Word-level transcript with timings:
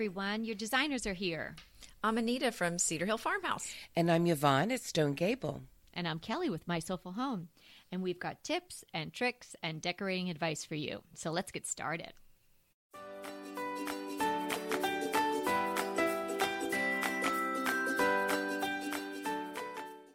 everyone. 0.00 0.44
Your 0.46 0.54
designers 0.54 1.06
are 1.06 1.12
here. 1.12 1.54
I'm 2.02 2.16
Anita 2.16 2.52
from 2.52 2.78
Cedar 2.78 3.04
Hill 3.04 3.18
Farmhouse. 3.18 3.70
And 3.94 4.10
I'm 4.10 4.26
Yvonne 4.26 4.72
at 4.72 4.80
Stone 4.80 5.12
Gable. 5.12 5.60
And 5.92 6.08
I'm 6.08 6.18
Kelly 6.18 6.48
with 6.48 6.66
My 6.66 6.78
Soulful 6.78 7.12
Home. 7.12 7.48
And 7.92 8.00
we've 8.00 8.18
got 8.18 8.42
tips 8.42 8.82
and 8.94 9.12
tricks 9.12 9.54
and 9.62 9.82
decorating 9.82 10.30
advice 10.30 10.64
for 10.64 10.74
you. 10.74 11.02
So 11.12 11.30
let's 11.30 11.52
get 11.52 11.66
started. 11.66 12.14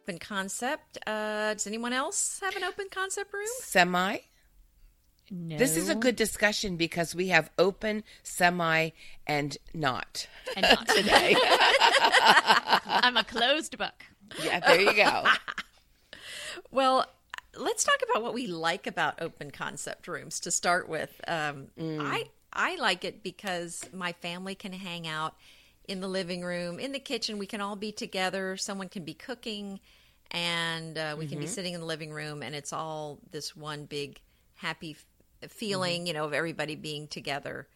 Open 0.02 0.18
concept. 0.18 0.98
Uh, 1.06 1.52
does 1.54 1.68
anyone 1.68 1.92
else 1.92 2.40
have 2.42 2.56
an 2.56 2.64
open 2.64 2.88
concept 2.90 3.32
room? 3.32 3.46
Semi. 3.60 4.18
No. 5.30 5.56
This 5.56 5.76
is 5.76 5.88
a 5.88 5.94
good 5.94 6.16
discussion 6.16 6.76
because 6.76 7.14
we 7.14 7.28
have 7.28 7.50
open, 7.58 8.04
semi, 8.22 8.90
and 9.26 9.56
not. 9.74 10.28
And 10.54 10.62
not 10.62 10.88
today. 10.96 11.36
I'm 12.86 13.16
a 13.16 13.24
closed 13.24 13.76
book. 13.76 14.04
Yeah, 14.42 14.60
there 14.60 14.80
you 14.80 14.94
go. 14.94 15.24
Well, 16.70 17.06
let's 17.56 17.84
talk 17.84 17.96
about 18.10 18.22
what 18.22 18.34
we 18.34 18.46
like 18.46 18.86
about 18.86 19.20
open 19.22 19.50
concept 19.50 20.08
rooms 20.08 20.40
to 20.40 20.50
start 20.50 20.88
with. 20.88 21.20
Um, 21.28 21.68
I 21.78 22.24
I 22.52 22.76
like 22.76 23.04
it 23.04 23.22
because 23.22 23.82
my 23.92 24.12
family 24.12 24.54
can 24.54 24.72
hang 24.72 25.06
out 25.06 25.34
in 25.86 26.00
the 26.00 26.08
living 26.08 26.42
room, 26.42 26.80
in 26.80 26.92
the 26.92 26.98
kitchen. 26.98 27.38
We 27.38 27.46
can 27.46 27.60
all 27.60 27.76
be 27.76 27.92
together. 27.92 28.56
Someone 28.56 28.88
can 28.88 29.04
be 29.04 29.14
cooking, 29.14 29.80
and 30.30 30.98
uh, 30.98 31.14
we 31.18 31.26
can 31.26 31.38
be 31.38 31.46
sitting 31.46 31.74
in 31.74 31.80
the 31.80 31.86
living 31.86 32.10
room, 32.10 32.42
and 32.42 32.54
it's 32.54 32.72
all 32.72 33.18
this 33.30 33.54
one 33.54 33.84
big 33.84 34.20
happy 34.56 34.96
feeling, 35.48 36.06
you 36.06 36.12
know, 36.12 36.24
of 36.24 36.32
everybody 36.32 36.74
being 36.74 37.06
together. 37.06 37.66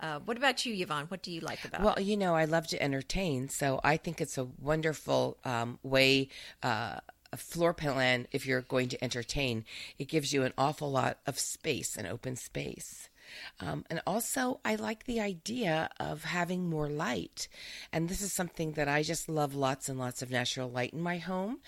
Uh, 0.00 0.20
what 0.20 0.36
about 0.36 0.64
you, 0.64 0.74
Yvonne? 0.74 1.06
What 1.06 1.22
do 1.22 1.32
you 1.32 1.40
like 1.40 1.64
about 1.64 1.80
Well, 1.80 1.90
it? 1.90 1.96
Well, 1.96 2.04
you 2.04 2.16
know, 2.16 2.34
I 2.36 2.44
love 2.44 2.68
to 2.68 2.80
entertain, 2.80 3.48
so 3.48 3.80
I 3.82 3.96
think 3.96 4.20
it's 4.20 4.38
a 4.38 4.44
wonderful 4.60 5.38
um, 5.44 5.78
way. 5.82 6.28
Uh, 6.62 7.00
a 7.32 7.36
floor 7.36 7.74
plan, 7.74 8.26
if 8.32 8.46
you're 8.46 8.62
going 8.62 8.88
to 8.88 9.04
entertain, 9.04 9.64
it 9.98 10.08
gives 10.08 10.32
you 10.32 10.44
an 10.44 10.52
awful 10.56 10.90
lot 10.90 11.18
of 11.26 11.38
space, 11.38 11.96
an 11.96 12.06
open 12.06 12.36
space. 12.36 13.07
Um, 13.60 13.84
and 13.90 14.00
also, 14.06 14.60
I 14.64 14.76
like 14.76 15.04
the 15.04 15.20
idea 15.20 15.90
of 15.98 16.24
having 16.24 16.68
more 16.68 16.88
light. 16.88 17.48
And 17.92 18.08
this 18.08 18.20
is 18.20 18.32
something 18.32 18.72
that 18.72 18.88
I 18.88 19.02
just 19.02 19.28
love 19.28 19.54
lots 19.54 19.88
and 19.88 19.98
lots 19.98 20.22
of 20.22 20.30
natural 20.30 20.70
light 20.70 20.92
in 20.92 21.00
my 21.00 21.18
home. 21.18 21.58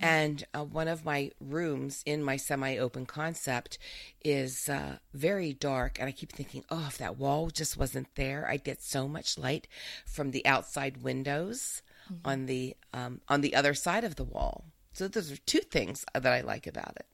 And 0.00 0.44
uh, 0.54 0.64
one 0.64 0.88
of 0.88 1.04
my 1.04 1.30
rooms 1.40 2.02
in 2.04 2.22
my 2.22 2.36
semi 2.36 2.76
open 2.78 3.06
concept 3.06 3.78
is 4.24 4.68
uh, 4.68 4.98
very 5.14 5.52
dark. 5.52 5.98
And 5.98 6.08
I 6.08 6.12
keep 6.12 6.32
thinking, 6.32 6.64
oh, 6.70 6.86
if 6.88 6.98
that 6.98 7.18
wall 7.18 7.50
just 7.50 7.76
wasn't 7.76 8.14
there, 8.14 8.46
I'd 8.48 8.64
get 8.64 8.82
so 8.82 9.08
much 9.08 9.38
light 9.38 9.68
from 10.06 10.30
the 10.30 10.44
outside 10.46 11.02
windows 11.02 11.82
on 12.24 12.46
the 12.46 12.76
um, 12.92 13.20
on 13.28 13.40
the 13.42 13.54
other 13.54 13.74
side 13.74 14.04
of 14.04 14.16
the 14.16 14.24
wall. 14.24 14.64
So 14.92 15.08
those 15.08 15.30
are 15.30 15.36
two 15.36 15.60
things 15.60 16.04
that 16.14 16.26
I 16.26 16.40
like 16.40 16.66
about 16.66 16.96
it. 16.96 17.06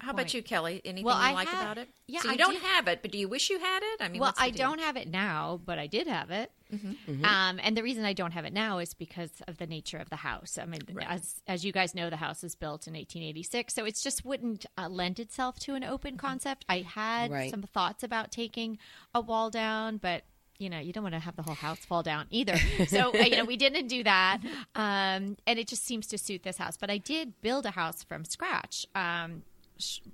How 0.00 0.10
about 0.10 0.32
you, 0.34 0.42
Kelly? 0.42 0.80
Anything 0.84 1.04
Well, 1.04 1.16
you 1.16 1.22
I 1.22 1.32
like 1.32 1.48
have- 1.48 1.62
about 1.62 1.78
it? 1.78 1.88
yeah, 2.06 2.20
so 2.20 2.28
you 2.28 2.34
I 2.34 2.36
don't 2.36 2.54
do- 2.54 2.60
have 2.60 2.88
it, 2.88 3.00
but 3.02 3.10
do 3.12 3.18
you 3.18 3.28
wish 3.28 3.50
you 3.50 3.58
had 3.58 3.82
it? 3.82 4.02
I 4.02 4.08
mean, 4.08 4.20
Well, 4.20 4.32
I 4.38 4.50
deal? 4.50 4.68
don't 4.68 4.80
have 4.80 4.96
it 4.96 5.08
now, 5.08 5.60
but 5.64 5.78
I 5.78 5.86
did 5.86 6.06
have 6.06 6.30
it. 6.30 6.50
Mm-hmm. 6.72 7.24
Um, 7.24 7.60
and 7.62 7.76
the 7.76 7.82
reason 7.82 8.04
I 8.04 8.12
don't 8.14 8.32
have 8.32 8.44
it 8.44 8.52
now 8.52 8.78
is 8.78 8.94
because 8.94 9.30
of 9.46 9.58
the 9.58 9.66
nature 9.66 9.98
of 9.98 10.10
the 10.10 10.16
house. 10.16 10.58
I 10.60 10.64
mean, 10.66 10.80
as 11.06 11.40
as 11.46 11.64
you 11.64 11.72
guys 11.72 11.94
know, 11.94 12.10
the 12.10 12.16
house 12.16 12.42
was 12.42 12.54
built 12.56 12.86
in 12.86 12.94
1886, 12.94 13.74
so 13.74 13.84
it 13.84 13.96
just 14.02 14.24
wouldn't 14.24 14.66
uh, 14.76 14.88
lend 14.88 15.20
itself 15.20 15.58
to 15.60 15.74
an 15.74 15.84
open 15.84 16.16
concept. 16.16 16.64
I 16.68 16.78
had 16.80 17.30
Right. 17.30 17.50
some 17.50 17.62
thoughts 17.62 18.02
about 18.02 18.32
taking 18.32 18.78
a 19.14 19.20
wall 19.20 19.50
down, 19.50 19.98
but 19.98 20.24
you 20.58 20.70
know, 20.70 20.78
you 20.78 20.92
don't 20.92 21.02
want 21.02 21.14
to 21.14 21.18
have 21.20 21.34
the 21.34 21.42
whole 21.42 21.56
house 21.56 21.84
fall 21.84 22.02
down 22.04 22.26
either. 22.30 22.56
So, 22.88 23.10
uh, 23.12 23.18
you 23.24 23.36
know, 23.36 23.44
we 23.44 23.56
didn't 23.56 23.88
do 23.88 24.04
that. 24.04 24.38
Um, 24.76 25.36
and 25.48 25.58
it 25.58 25.66
just 25.66 25.84
seems 25.84 26.06
to 26.08 26.18
suit 26.18 26.44
this 26.44 26.58
house. 26.58 26.76
But 26.76 26.90
I 26.90 26.98
did 26.98 27.40
build 27.42 27.66
a 27.66 27.72
house 27.72 28.04
from 28.04 28.24
scratch. 28.24 28.86
Um, 28.94 29.42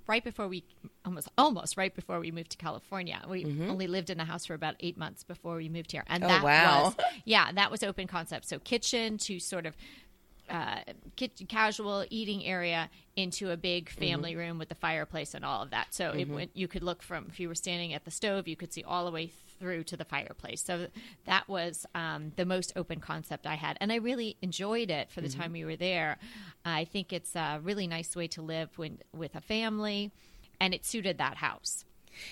right 0.07 0.23
before 0.23 0.47
we 0.47 0.63
almost 1.05 1.29
almost 1.37 1.77
right 1.77 1.93
before 1.93 2.19
we 2.19 2.31
moved 2.31 2.51
to 2.51 2.57
California. 2.57 3.21
We 3.27 3.45
mm-hmm. 3.45 3.69
only 3.69 3.87
lived 3.87 4.09
in 4.09 4.17
the 4.17 4.25
house 4.25 4.45
for 4.45 4.53
about 4.53 4.75
8 4.79 4.97
months 4.97 5.23
before 5.23 5.55
we 5.55 5.69
moved 5.69 5.91
here. 5.91 6.03
And 6.07 6.23
Oh, 6.23 6.27
that 6.27 6.43
wow. 6.43 6.83
was 6.85 6.95
yeah, 7.25 7.51
that 7.51 7.71
was 7.71 7.83
open 7.83 8.07
concept. 8.07 8.47
So 8.47 8.59
kitchen 8.59 9.17
to 9.19 9.39
sort 9.39 9.65
of 9.65 9.75
uh, 10.49 10.81
casual 11.47 12.05
eating 12.09 12.43
area 12.43 12.89
into 13.15 13.51
a 13.51 13.57
big 13.57 13.89
mm-hmm. 13.89 13.99
family 13.99 14.35
room 14.35 14.57
with 14.57 14.69
the 14.69 14.75
fireplace 14.75 15.33
and 15.33 15.45
all 15.45 15.61
of 15.61 15.69
that. 15.69 15.93
So 15.93 16.11
it 16.11 16.25
mm-hmm. 16.25 16.33
went, 16.33 16.51
you 16.53 16.67
could 16.67 16.83
look 16.83 17.01
from 17.01 17.27
if 17.29 17.39
you 17.39 17.47
were 17.47 17.55
standing 17.55 17.93
at 17.93 18.03
the 18.03 18.11
stove, 18.11 18.47
you 18.47 18.55
could 18.55 18.73
see 18.73 18.83
all 18.83 19.05
the 19.05 19.11
way 19.11 19.31
through 19.61 19.83
to 19.85 19.95
the 19.95 20.03
fireplace. 20.03 20.63
So 20.63 20.87
that 21.25 21.47
was 21.47 21.85
um, 21.95 22.33
the 22.35 22.45
most 22.45 22.73
open 22.75 22.99
concept 22.99 23.45
I 23.45 23.55
had, 23.55 23.77
and 23.79 23.91
I 23.91 23.95
really 23.97 24.35
enjoyed 24.41 24.89
it 24.89 25.11
for 25.11 25.21
the 25.21 25.27
mm-hmm. 25.27 25.39
time 25.39 25.51
we 25.53 25.63
were 25.63 25.75
there. 25.75 26.17
I 26.65 26.83
think 26.85 27.13
it's 27.13 27.35
a 27.35 27.61
really 27.63 27.87
nice 27.87 28.15
way 28.15 28.27
to 28.29 28.41
live 28.41 28.77
when 28.77 28.97
with 29.13 29.35
a 29.35 29.41
family, 29.41 30.11
and 30.59 30.73
it 30.73 30.85
suited 30.85 31.19
that 31.19 31.37
house. 31.37 31.85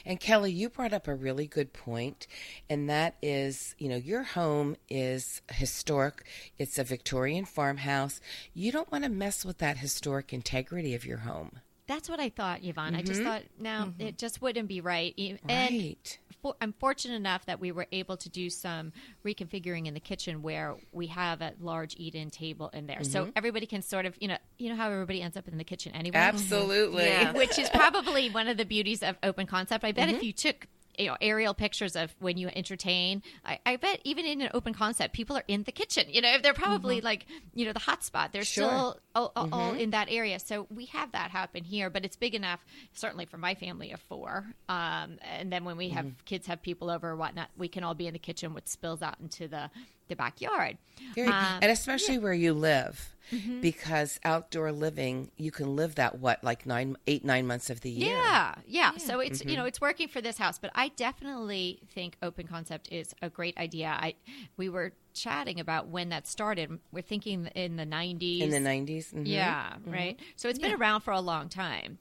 And 0.06 0.20
Kelly, 0.20 0.52
you 0.52 0.70
brought 0.70 0.92
up 0.92 1.08
a 1.08 1.16
really 1.16 1.48
good 1.48 1.72
point, 1.72 2.28
and 2.70 2.90
that 2.90 3.16
is, 3.22 3.76
you 3.78 3.88
know, 3.88 3.96
your 3.96 4.24
home 4.24 4.76
is 4.90 5.42
historic. 5.52 6.26
It's 6.58 6.78
a 6.78 6.84
Victorian 6.84 7.46
farmhouse. 7.46 8.20
You 8.54 8.72
don't 8.72 8.92
want 8.92 9.04
to 9.04 9.10
mess 9.10 9.46
with 9.46 9.60
that 9.60 9.78
historic 9.78 10.34
integrity 10.34 10.96
of 10.96 11.06
your 11.06 11.20
home. 11.20 11.60
That's 11.88 12.08
what 12.08 12.20
I 12.20 12.30
thought, 12.30 12.64
Yvonne. 12.64 12.94
I 12.94 13.02
just 13.02 13.22
mm-hmm. 13.22 13.30
thought, 13.30 13.44
no, 13.58 13.70
mm-hmm. 13.70 14.02
it 14.02 14.18
just 14.20 14.42
wouldn't 14.44 14.68
be 14.68 14.80
right. 14.80 15.14
And 15.18 15.40
Right. 15.48 16.20
For, 16.42 16.56
I'm 16.62 16.74
fortunate 16.74 17.16
enough 17.16 17.46
that 17.46 17.60
we 17.60 17.72
were 17.72 17.88
able 17.92 18.18
to 18.18 18.30
do 18.30 18.50
some 18.50 18.92
reconfiguring 19.26 19.88
in 19.88 19.94
the 19.94 20.00
kitchen 20.00 20.42
where 20.42 20.76
we 20.92 21.08
have 21.08 21.42
a 21.42 21.54
large 21.60 21.96
eat-in 21.98 22.30
table 22.30 22.70
in 22.74 22.88
there, 22.88 23.04
so 23.04 23.24
mm-hmm. 23.24 23.32
everybody 23.36 23.66
can 23.66 23.82
sort 23.82 24.06
of, 24.06 24.16
you 24.20 24.28
know, 24.28 24.38
you 24.58 24.70
know 24.70 24.76
how 24.76 24.90
everybody 24.92 25.22
ends 25.22 25.38
up 25.38 25.48
in 25.48 25.58
the 25.58 25.64
kitchen 25.64 25.94
anyway. 25.94 26.18
Absolutely. 26.18 27.00
Yeah. 27.10 27.32
Which 27.32 27.58
is 27.58 27.70
probably 27.70 28.30
one 28.30 28.48
of 28.48 28.58
the 28.58 28.66
beauties 28.66 29.02
of 29.02 29.18
open 29.24 29.48
concept. 29.48 29.84
I 29.84 29.92
bet 29.92 30.10
if 30.10 30.18
mm-hmm. 30.18 30.26
you 30.26 30.34
took 30.34 30.68
you 31.00 31.08
know 31.08 31.18
aerial 31.22 31.54
pictures 31.54 31.96
of 31.96 32.14
when 32.20 32.38
you 32.38 32.50
entertain, 32.54 33.24
I, 33.46 33.60
I 33.66 33.76
bet 33.78 34.02
even 34.04 34.26
in 34.26 34.42
an 34.42 34.50
open 34.54 34.74
concept, 34.74 35.14
people 35.14 35.38
are 35.38 35.44
in 35.48 35.64
the 35.64 35.72
kitchen. 35.72 36.06
You 36.10 36.22
know, 36.22 36.38
they're 36.42 36.54
probably 36.54 36.98
mm-hmm. 36.98 37.06
like 37.06 37.26
you 37.54 37.66
know 37.66 37.74
the 37.74 37.80
hotspot. 37.80 38.32
They're 38.32 38.44
Sure. 38.44 38.68
still 38.68 39.00
all, 39.16 39.32
all- 39.36 39.50
all 39.52 39.72
mm-hmm. 39.72 39.80
in 39.80 39.90
that 39.92 40.08
area. 40.10 40.40
So 40.40 40.68
we 40.70 40.86
have 40.88 41.12
that 41.14 41.32
happen 41.32 41.64
here, 41.64 41.90
but 41.90 42.06
it's 42.06 42.16
big 42.16 42.36
enough, 42.36 42.60
certainly 42.94 43.26
for 43.26 43.38
my 43.38 43.56
family 43.56 43.92
of 43.92 44.02
four. 44.02 44.46
Um, 44.68 45.18
and 45.22 45.52
then 45.52 45.64
when 45.66 45.78
we 45.78 45.90
have 45.90 46.06
mm-hmm. 46.06 46.26
kids 46.26 46.48
have 46.48 46.62
people 46.62 46.90
over 46.90 47.10
or 47.10 47.16
whatnot, 47.16 47.50
we 47.58 47.68
can 47.68 47.84
all 47.84 47.96
be 47.96 48.08
in 48.08 48.14
the 48.14 48.20
kitchen, 48.20 48.54
which 48.54 48.68
spills 48.68 49.02
out 49.02 49.16
into 49.22 49.48
the 49.48 49.70
the 50.10 50.16
backyard. 50.16 50.78
Very, 51.16 51.28
Um, 51.30 51.60
and 51.62 51.72
especially 51.72 52.18
where 52.18 52.34
you 52.34 52.54
live, 52.54 53.16
because 53.62 54.20
outdoor 54.24 54.72
living, 54.72 55.32
you 55.38 55.52
can 55.52 55.76
live 55.76 55.96
that 55.96 56.20
what 56.20 56.44
like 56.44 56.66
nine, 56.66 56.98
eight, 57.08 57.24
nine 57.24 57.46
months 57.48 57.70
of 57.70 57.82
the 57.82 57.90
year. 57.90 58.16
Yeah, 58.16 58.56
yeah. 58.68 58.98
So 58.98 59.20
it's 59.20 59.44
you 59.46 59.56
know 59.56 59.66
it's 59.66 59.80
working 59.82 60.08
for 60.08 60.22
this 60.22 60.38
house, 60.38 60.60
but 60.60 60.72
I 60.76 60.90
definitely 60.90 61.80
think 61.94 62.18
open 62.22 62.48
concept 62.48 62.90
is 62.92 63.14
a 63.22 63.30
great 63.30 63.58
idea. 63.58 63.90
I 64.00 64.16
we 64.58 64.68
were 64.70 64.94
chatting 65.14 65.60
about 65.60 65.88
when 65.88 66.10
that 66.10 66.28
started. 66.28 66.80
We're 66.92 67.02
thinking 67.02 67.48
in 67.56 67.76
the 67.76 67.86
nineties. 67.86 68.42
In 68.44 68.50
the 68.52 68.70
90s. 68.70 69.14
mhm. 69.14 69.24
yeah, 69.26 69.76
right. 69.86 70.20
So 70.36 70.50
it's 70.50 70.60
been 70.60 70.74
around 70.74 71.02
for 71.02 71.12
a 71.12 71.22
long 71.22 71.50
time. 71.50 71.98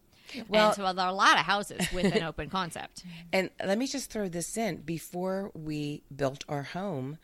Well- 0.46 0.66
and 0.68 0.76
so 0.76 0.92
there 0.92 1.06
are 1.06 1.08
a 1.08 1.12
lot 1.14 1.38
of 1.38 1.46
houses 1.46 1.90
with 1.92 2.14
an 2.14 2.22
open 2.22 2.50
concept. 2.50 3.02
And 3.32 3.48
let 3.64 3.78
me 3.78 3.86
just 3.86 4.10
throw 4.10 4.28
this 4.28 4.56
in. 4.58 4.76
Before 4.82 5.50
we 5.54 6.02
built 6.14 6.44
our 6.48 6.62
home, 6.64 7.16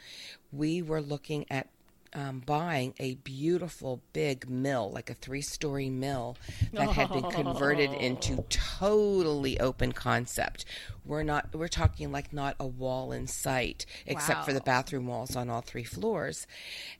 we 0.57 0.83
were 0.83 1.01
looking 1.01 1.47
at 1.51 1.69
um, 2.15 2.43
buying 2.47 2.95
a 3.01 3.15
beautiful 3.17 4.01
big 4.13 4.49
mill, 4.49 4.91
like 4.93 5.11
a 5.11 5.15
three 5.15 5.41
story 5.41 5.91
mill 5.91 6.37
that 6.73 6.91
had 6.91 7.11
been 7.11 7.29
converted 7.31 7.93
into 7.93 8.45
totally 8.49 9.59
open 9.59 9.93
concept. 9.93 10.65
We're 11.05 11.25
not, 11.25 11.55
we're 11.55 11.69
talking 11.69 12.13
like 12.13 12.33
not 12.33 12.55
a 12.61 12.67
wall 12.67 13.13
in 13.13 13.27
sight, 13.27 13.85
except 14.07 14.45
for 14.45 14.53
the 14.53 14.61
bathroom 14.61 15.07
walls 15.07 15.37
on 15.37 15.51
all 15.51 15.61
three 15.61 15.85
floors. 15.85 16.47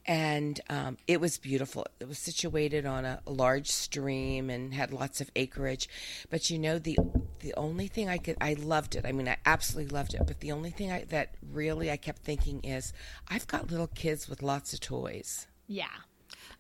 And 0.05 0.61
um, 0.69 0.99
it 1.07 1.21
was 1.21 1.39
beautiful. 1.39 1.87
It 2.01 2.09
was 2.09 2.19
situated 2.19 2.85
on 2.85 3.05
a 3.05 3.21
large 3.25 3.71
stream 3.71 4.51
and 4.51 4.75
had 4.75 4.93
lots 4.93 5.21
of 5.21 5.31
acreage. 5.37 5.89
But 6.29 6.51
you 6.51 6.59
know, 6.59 6.79
the 6.79 6.99
the 7.45 7.55
only 7.59 7.87
thing 7.89 8.09
I 8.09 8.17
could, 8.19 8.37
I 8.41 8.55
loved 8.55 8.97
it. 8.97 9.05
I 9.07 9.13
mean, 9.13 9.29
I 9.29 9.37
absolutely 9.45 9.95
loved 9.95 10.15
it. 10.15 10.23
But 10.27 10.41
the 10.41 10.51
only 10.53 10.71
thing 10.71 10.91
I, 10.91 11.05
that 11.11 11.35
really 11.53 11.91
I 11.91 11.97
kept 11.97 12.23
thinking 12.23 12.61
is, 12.65 12.93
I've 13.29 13.47
got 13.47 13.71
little 13.71 13.87
kids 13.87 14.29
with 14.29 14.43
lots 14.43 14.73
of 14.73 14.81
toys 14.81 15.47
Yeah. 15.69 15.87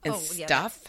and 0.05 0.15
Oh, 0.15 0.23
yeah. 0.35 0.47
stuff, 0.47 0.85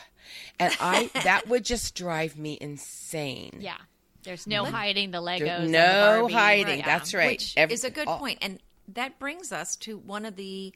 and 0.59 0.75
I 0.80 1.09
that 1.24 1.47
would 1.47 1.63
just 1.63 1.95
drive 1.95 2.38
me 2.38 2.57
insane. 2.59 3.57
Yeah. 3.62 3.77
There's 4.24 4.45
no 4.47 4.65
hiding 4.65 5.12
the 5.12 5.21
Legos. 5.21 5.39
There- 5.39 5.56
and 5.57 5.68
the 5.68 5.71
no 5.71 6.27
Barbies. 6.27 6.31
hiding. 6.33 6.80
Yeah. 6.80 6.86
That's 6.86 7.13
right. 7.13 7.31
Which 7.39 7.53
Every- 7.57 7.74
is 7.74 7.83
a 7.83 7.89
good 7.89 8.07
all- 8.07 8.19
point. 8.19 8.39
And 8.42 8.59
that 8.89 9.18
brings 9.19 9.51
us 9.51 9.75
to 9.77 9.97
one 9.97 10.25
of 10.25 10.36
the 10.36 10.74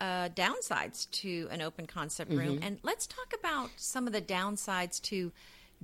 uh, 0.00 0.28
downsides 0.30 1.10
to 1.10 1.48
an 1.50 1.60
open 1.62 1.86
concept 1.86 2.30
room. 2.32 2.56
Mm-hmm. 2.56 2.62
And 2.64 2.78
let's 2.82 3.06
talk 3.06 3.32
about 3.38 3.70
some 3.76 4.06
of 4.06 4.12
the 4.12 4.22
downsides 4.22 5.00
to 5.02 5.32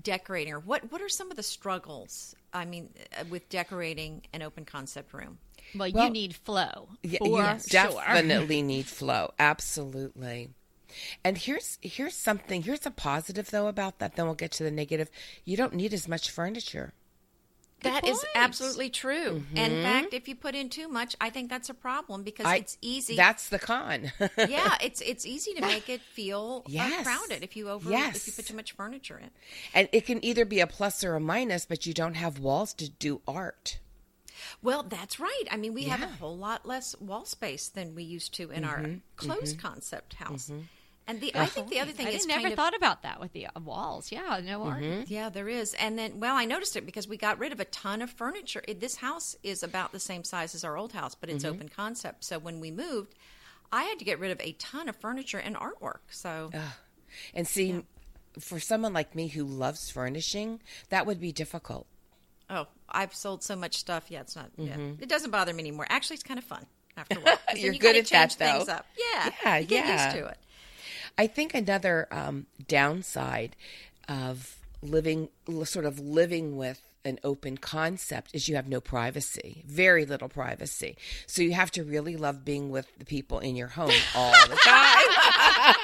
decorating. 0.03 0.53
Or 0.53 0.61
what 0.61 0.91
what 0.91 1.01
are 1.03 1.09
some 1.09 1.31
of 1.31 1.37
the 1.37 1.43
struggles? 1.43 2.35
I 2.55 2.65
mean, 2.65 2.91
uh, 3.19 3.25
with 3.29 3.49
decorating 3.49 4.23
an 4.33 4.43
open 4.43 4.65
concept 4.65 5.13
room. 5.13 5.39
Well, 5.75 5.91
Well, 5.93 6.05
you 6.07 6.11
need 6.11 6.37
flow 6.37 6.89
Yeah, 7.03 7.19
for 7.19 7.27
you 7.27 7.59
sure. 7.59 7.69
definitely 7.71 8.63
need 8.75 8.87
flow. 8.87 9.33
Absolutely. 9.39 10.51
And 11.25 11.37
here's 11.39 11.79
here's 11.83 12.15
something. 12.15 12.63
Here's 12.63 12.87
a 12.87 12.91
positive 12.93 13.51
though 13.51 13.67
about 13.67 13.99
that. 13.99 14.15
Then 14.15 14.27
we'll 14.27 14.37
get 14.37 14.53
to 14.53 14.63
the 14.63 14.71
negative. 14.71 15.11
You 15.45 15.57
don't 15.57 15.75
need 15.75 15.93
as 15.93 16.07
much 16.07 16.31
furniture. 16.31 16.93
That 17.85 18.05
is 18.07 18.17
point. 18.19 18.29
absolutely 18.37 18.91
true. 18.91 19.43
And 19.57 19.73
in 19.73 19.83
fact, 19.83 20.15
if 20.15 20.27
you 20.29 20.35
put 20.35 20.55
in 20.55 20.69
too 20.69 20.89
much, 20.89 21.15
I 21.21 21.31
think 21.31 21.49
that's 21.51 21.69
a 21.71 21.75
problem 21.75 22.23
because 22.23 22.47
I- 22.47 22.57
it's 22.57 22.77
easy. 22.81 23.17
That's 23.17 23.49
the 23.49 23.59
con. 23.59 24.13
yeah, 24.39 24.77
it's 24.83 25.01
it's 25.01 25.25
easy 25.25 25.55
to 25.55 25.61
make 25.61 25.89
it 25.89 26.01
feel 26.01 26.63
uh, 26.67 26.71
Yes. 26.71 27.05
crowded 27.07 27.43
if 27.43 27.57
you 27.57 27.69
over 27.71 27.91
Yes. 27.91 28.17
if 28.17 28.27
you 28.27 28.33
put 28.35 28.47
too 28.47 28.57
much 28.57 28.73
furniture 28.73 29.19
in. 29.19 29.31
and 29.75 29.89
it 29.93 30.05
can 30.07 30.25
either 30.25 30.45
be 30.45 30.61
a 30.61 30.67
plus 30.67 31.05
or 31.05 31.15
a 31.15 31.21
minus, 31.21 31.65
but 31.67 31.87
you 31.87 31.95
don't 31.95 32.15
have 32.15 32.39
walls 32.39 32.73
to 32.75 32.89
do 32.91 33.21
art. 33.29 33.79
Well, 34.63 34.83
that's 34.83 35.21
right. 35.21 35.45
I 35.51 35.57
mean, 35.57 35.75
we 35.75 35.85
have 35.85 36.03
a 36.03 36.07
Mm-hmm. 36.07 36.15
whole 36.17 36.37
lot 36.37 36.67
less 36.67 36.95
wall 37.01 37.25
space 37.25 37.69
than 37.69 37.95
we 37.95 38.03
used 38.03 38.35
to 38.35 38.51
in 38.51 38.65
our 38.65 38.85
closed 39.17 39.59
concept 39.59 40.15
house. 40.15 40.51
And 41.07 41.21
the 41.21 41.33
oh, 41.35 41.41
I 41.41 41.47
think 41.47 41.69
the 41.69 41.81
other 41.81 41.93
thing 41.93 42.07
I 42.07 42.11
is 42.11 42.27
never 42.27 42.41
kind 42.41 42.53
of 42.53 42.57
thought 42.57 42.75
about 42.75 43.03
that 43.03 43.21
with 43.21 43.33
the 43.33 43.47
uh, 43.47 43.61
walls. 43.63 44.11
Yeah, 44.11 44.41
no 44.43 44.61
mm-hmm. 44.61 44.69
art. 45.01 45.09
Yeah, 45.09 45.29
there 45.29 45.49
is. 45.49 45.75
And 45.75 45.99
then, 45.99 46.19
well, 46.19 46.35
I 46.35 46.47
noticed 46.47 46.77
it 46.77 46.87
because 46.87 47.07
we 47.07 47.19
got 47.19 47.39
rid 47.39 47.53
of 47.53 47.61
a 47.61 47.67
ton 47.67 48.01
of 48.01 48.11
furniture. 48.11 48.63
It, 48.67 48.81
this 48.81 48.97
house 48.97 49.37
is 49.43 49.63
about 49.63 49.93
the 49.93 50.01
same 50.01 50.25
size 50.25 50.55
as 50.55 50.65
our 50.65 50.79
old 50.79 50.93
house, 50.93 51.15
but 51.15 51.29
it's 51.29 51.45
mm-hmm. 51.45 51.55
open 51.55 51.69
concept. 51.69 52.25
So 52.25 52.39
when 52.39 52.59
we 52.59 52.71
moved, 52.71 53.15
I 53.71 53.83
had 53.85 53.99
to 53.99 54.05
get 54.05 54.19
rid 54.19 54.31
of 54.31 54.41
a 54.41 54.53
ton 54.53 54.89
of 54.89 54.97
furniture 54.97 55.39
and 55.39 55.57
artwork. 55.57 56.01
So 56.11 56.51
And 57.35 57.47
see, 57.47 57.83
for 58.39 58.59
someone 58.59 58.93
like 58.93 59.15
me 59.15 59.29
who 59.29 59.45
loves 59.45 59.91
furnishing, 59.91 60.61
that 60.89 61.07
would 61.07 61.21
be 61.21 61.33
difficult. 61.33 61.87
Oh, 62.51 62.67
I've 62.89 63.15
sold 63.15 63.43
so 63.43 63.57
much 63.57 63.77
stuff. 63.77 64.07
Yeah, 64.09 64.21
it's 64.21 64.37
not. 64.37 64.51
Yeah, 64.57 64.75
mm-hmm. 64.75 65.03
it 65.03 65.09
doesn't 65.09 65.31
bother 65.31 65.53
me 65.53 65.61
anymore. 65.61 65.87
Actually, 65.89 66.15
it's 66.15 66.23
kind 66.23 66.39
of 66.39 66.45
fun 66.45 66.67
after 66.97 67.19
a 67.19 67.23
while. 67.23 67.39
You're 67.57 67.73
you 67.73 67.79
good 67.79 67.97
at 67.97 68.07
that, 68.07 68.31
change 68.31 68.35
things 68.35 68.67
though. 68.67 68.75
Up. 68.75 68.87
Yeah, 68.99 69.31
Yeah, 69.45 69.57
you 69.59 69.67
get 69.67 69.87
yeah. 69.87 70.05
used 70.05 70.17
to 70.17 70.27
it. 70.27 70.39
I 71.17 71.27
think 71.27 71.55
another 71.55 72.09
um, 72.11 72.47
downside 72.67 73.57
of 74.09 74.57
living, 74.83 75.29
sort 75.65 75.85
of 75.85 75.99
living 76.01 76.57
with 76.57 76.81
an 77.05 77.19
open 77.23 77.59
concept 77.59 78.31
is 78.35 78.49
you 78.49 78.57
have 78.57 78.67
no 78.69 78.81
privacy, 78.81 79.63
very 79.67 80.07
little 80.07 80.29
privacy. 80.29 80.97
So 81.27 81.43
you 81.43 81.53
have 81.53 81.71
to 81.73 81.85
really 81.85 82.17
love 82.17 82.45
being 82.45 82.71
with 82.71 82.87
the 82.99 83.05
people 83.05 83.39
in 83.41 83.57
your 83.57 83.69
home 83.69 83.93
all 84.15 84.33
the 84.49 84.57
time. 84.65 85.75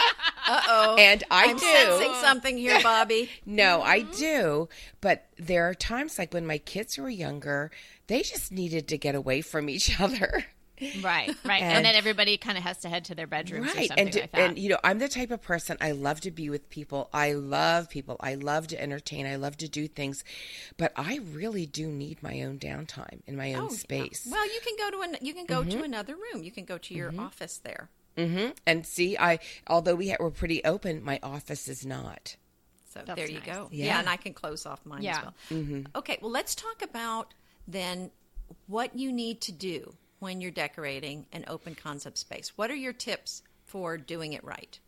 Uh 0.47 0.61
oh. 0.69 0.97
And 0.99 1.23
I 1.31 1.45
I'm 1.45 1.57
do. 1.57 1.65
sensing 1.65 2.15
something 2.21 2.57
here, 2.59 2.81
Bobby. 2.83 3.29
No, 3.47 3.83
I 3.83 4.01
do. 4.01 4.69
But 5.01 5.27
there 5.39 5.69
are 5.69 5.75
times 5.75 6.19
like 6.19 6.33
when 6.35 6.47
my 6.47 6.59
kids 6.59 6.97
were 6.99 7.11
younger, 7.11 7.71
they 8.07 8.23
just 8.23 8.51
needed 8.51 8.89
to 8.89 8.99
get 8.99 9.15
away 9.15 9.43
from 9.43 9.69
each 9.69 10.01
other. 10.01 10.47
Right, 11.03 11.35
right. 11.45 11.63
And, 11.63 11.77
And- 11.77 11.85
then 11.85 11.95
everybody 11.95 12.37
kind 12.37 12.57
of 12.59 12.65
has 12.65 12.79
to 12.79 12.89
head 12.89 13.05
to 13.07 13.15
their 13.15 13.27
bedrooms 13.27 13.73
or 13.73 13.75
Right. 13.77 13.89
something 13.89 14.07
And, 14.07 14.15
like 14.15 14.33
that. 14.33 14.41
and, 14.41 14.59
you 14.59 14.69
know, 14.69 14.79
I'm 14.83 14.99
the 14.99 15.09
type 15.09 15.31
of 15.31 15.43
person 15.43 15.77
I 15.81 15.93
love 15.93 16.21
to 16.23 16.31
be 16.31 16.49
with 16.51 16.69
people. 16.71 17.09
I 17.13 17.33
love 17.33 17.91
people. 17.91 18.17
I 18.21 18.35
love 18.35 18.67
to 18.69 18.81
entertain. 18.81 19.27
I 19.27 19.37
love 19.37 19.57
to 19.59 19.69
do 19.69 19.89
things. 19.89 20.25
But 20.77 20.93
I 20.97 21.21
really 21.33 21.67
do 21.67 21.89
need 21.89 22.23
my 22.23 22.41
own 22.43 22.59
downtime 22.59 23.21
in 23.27 23.37
my 23.37 23.55
own 23.55 23.65
Oh, 23.65 23.71
yeah. 23.71 23.77
space. 23.77 24.29
Well, 24.31 24.47
you 24.47 24.61
can 24.65 24.77
go 24.79 24.91
to 24.91 25.03
an, 25.03 25.17
you 25.21 25.35
can 25.35 25.47
go 25.47 25.63
to 25.63 25.71
mm-hmm. 25.71 25.85
another 25.85 26.17
room. 26.17 26.43
You 26.43 26.51
can 26.51 26.65
go 26.65 26.79
to 26.79 26.95
your 26.95 27.11
mm-hmm. 27.11 27.21
office 27.21 27.59
there. 27.63 27.89
hmm 28.17 28.49
And 28.67 28.87
see, 28.87 29.17
I, 29.19 29.39
although 29.67 29.95
we 29.95 30.11
ha- 30.11 30.17
we're 30.21 30.31
pretty 30.31 30.65
open, 30.65 31.03
my 31.05 31.19
office 31.23 31.69
is 31.69 31.85
not. 31.87 32.37
So 32.93 33.03
That's 33.07 33.17
there 33.17 33.29
you 33.31 33.39
nice. 33.39 33.47
go. 33.47 33.69
Yeah. 33.71 33.85
Yeah. 33.87 33.99
and 34.01 34.09
I 34.09 34.17
can 34.17 34.35
close 34.35 34.67
off 34.67 34.85
mine 34.85 35.03
Yeah. 35.03 35.19
as 35.19 35.23
well. 35.23 35.35
Mm-hmm. 35.51 35.83
Okay, 35.95 36.19
well, 36.21 36.33
let's 36.33 36.55
talk 36.57 36.83
about 36.83 37.35
then 37.69 38.11
what 38.67 38.99
you 38.99 39.13
need 39.13 39.41
to 39.43 39.53
do 39.53 39.95
when 40.21 40.41
you're 40.41 40.51
decorating 40.51 41.27
an 41.33 41.45
open 41.49 41.75
concept 41.75 42.19
space. 42.19 42.53
What 42.57 42.71
are 42.71 42.77
your 42.77 42.93
tips 42.93 43.43
for 43.65 43.99
doing 43.99 44.33
it 44.33 44.45
right? 44.45 44.79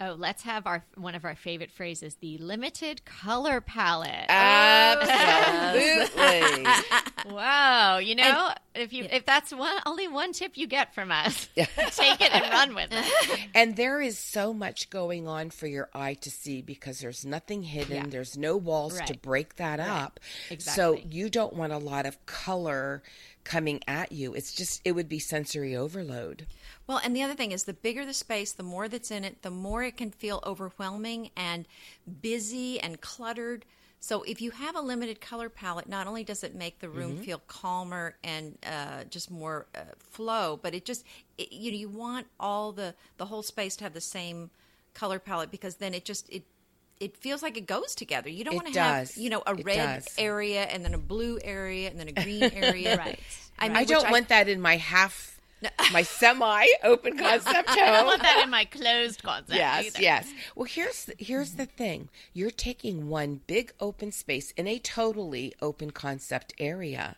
oh, 0.00 0.16
let's 0.18 0.42
have 0.42 0.66
our 0.66 0.84
one 0.96 1.14
of 1.14 1.24
our 1.24 1.36
favorite 1.36 1.70
phrases: 1.70 2.16
the 2.16 2.38
limited 2.38 3.04
color 3.04 3.60
palette. 3.60 4.26
Absolutely. 4.28 6.00
Wow, 7.28 7.98
you 7.98 8.14
know, 8.14 8.50
if 8.74 8.92
you 8.92 9.06
if 9.10 9.26
that's 9.26 9.52
one 9.52 9.76
only 9.86 10.08
one 10.08 10.32
tip 10.32 10.56
you 10.56 10.66
get 10.66 10.94
from 10.94 11.10
us, 11.10 11.48
take 11.54 12.20
it 12.20 12.32
and 12.32 12.50
run 12.50 12.74
with 12.74 12.90
it. 12.92 13.40
and 13.54 13.76
there 13.76 14.00
is 14.00 14.18
so 14.18 14.52
much 14.52 14.90
going 14.90 15.26
on 15.26 15.50
for 15.50 15.66
your 15.66 15.88
eye 15.94 16.14
to 16.14 16.30
see 16.30 16.62
because 16.62 17.00
there's 17.00 17.24
nothing 17.24 17.62
hidden. 17.62 17.96
Yeah. 17.96 18.06
There's 18.08 18.36
no 18.36 18.56
walls 18.56 19.00
to 19.06 19.16
break 19.16 19.56
that 19.56 19.80
up. 19.80 20.20
exactly. 20.50 21.00
So 21.00 21.08
you 21.10 21.28
don't 21.28 21.54
want 21.54 21.72
a 21.72 21.78
lot 21.78 22.06
of 22.06 22.24
color 22.26 23.02
coming 23.44 23.80
at 23.88 24.12
you. 24.12 24.34
It's 24.34 24.52
just, 24.52 24.80
it 24.84 24.92
would 24.92 25.08
be 25.08 25.18
sensory 25.18 25.74
overload. 25.74 26.46
Well, 26.86 27.00
and 27.02 27.14
the 27.14 27.22
other 27.22 27.34
thing 27.34 27.52
is 27.52 27.64
the 27.64 27.72
bigger 27.72 28.04
the 28.04 28.14
space, 28.14 28.52
the 28.52 28.62
more 28.62 28.88
that's 28.88 29.10
in 29.10 29.24
it, 29.24 29.42
the 29.42 29.50
more 29.50 29.82
it 29.82 29.96
can 29.96 30.10
feel 30.10 30.42
overwhelming 30.44 31.30
and 31.36 31.66
busy 32.20 32.80
and 32.80 33.00
cluttered. 33.00 33.64
So 34.02 34.22
if 34.22 34.40
you 34.40 34.50
have 34.52 34.76
a 34.76 34.80
limited 34.80 35.20
color 35.20 35.48
palette, 35.50 35.88
not 35.88 36.06
only 36.06 36.24
does 36.24 36.42
it 36.42 36.54
make 36.54 36.78
the 36.78 36.88
room 36.88 37.12
Mm-hmm. 37.12 37.22
feel 37.22 37.42
calmer 37.46 38.16
and 38.24 38.56
uh, 38.66 39.04
just 39.10 39.30
more 39.30 39.66
uh, 39.74 39.80
flow, 39.98 40.58
but 40.60 40.74
it 40.74 40.84
just 40.86 41.04
it, 41.38 41.52
you 41.52 41.70
know 41.70 41.76
you 41.78 41.88
want 41.88 42.26
all 42.38 42.72
the 42.72 42.94
the 43.18 43.26
whole 43.26 43.42
space 43.42 43.76
to 43.76 43.84
have 43.84 43.92
the 43.92 44.00
same 44.00 44.50
color 44.94 45.18
palette 45.18 45.50
because 45.50 45.76
then 45.76 45.92
it 45.94 46.04
just 46.04 46.28
it 46.30 46.44
it 46.98 47.16
feels 47.16 47.42
like 47.42 47.56
it 47.56 47.66
goes 47.66 47.94
together. 47.94 48.28
You 48.30 48.44
don't 48.44 48.54
want 48.56 48.68
to 48.68 48.80
have 48.80 49.10
you 49.16 49.30
know 49.30 49.42
a 49.46 49.54
It 49.54 49.64
red 49.64 49.76
does. 50.04 50.14
area 50.18 50.62
and 50.64 50.84
then 50.84 50.94
a 50.94 50.98
blue 50.98 51.38
area 51.42 51.88
and 51.90 51.98
then 52.00 52.08
a 52.08 52.12
green 52.24 52.50
area. 52.54 52.96
Right. 52.96 53.18
I, 53.58 53.68
mean, 53.68 53.76
I 53.76 53.84
don't 53.84 54.10
want 54.10 54.28
that 54.28 54.48
in 54.48 54.60
my 54.60 54.76
half, 54.78 55.39
my 55.92 56.02
semi 56.02 56.66
open 56.82 57.16
concept 57.16 57.68
I 57.70 57.76
don't 57.76 58.06
want 58.06 58.22
that 58.22 58.42
in 58.44 58.50
my 58.50 58.64
closed 58.64 59.22
concept. 59.22 59.54
Yes, 59.54 59.86
either. 59.86 60.02
yes. 60.02 60.32
Well, 60.54 60.64
here's 60.64 61.10
here's 61.18 61.52
the 61.52 61.66
thing. 61.66 62.08
You're 62.32 62.50
taking 62.50 63.08
one 63.08 63.40
big 63.46 63.72
open 63.80 64.12
space 64.12 64.52
in 64.52 64.66
a 64.66 64.78
totally 64.78 65.54
open 65.60 65.90
concept 65.90 66.54
area 66.58 67.16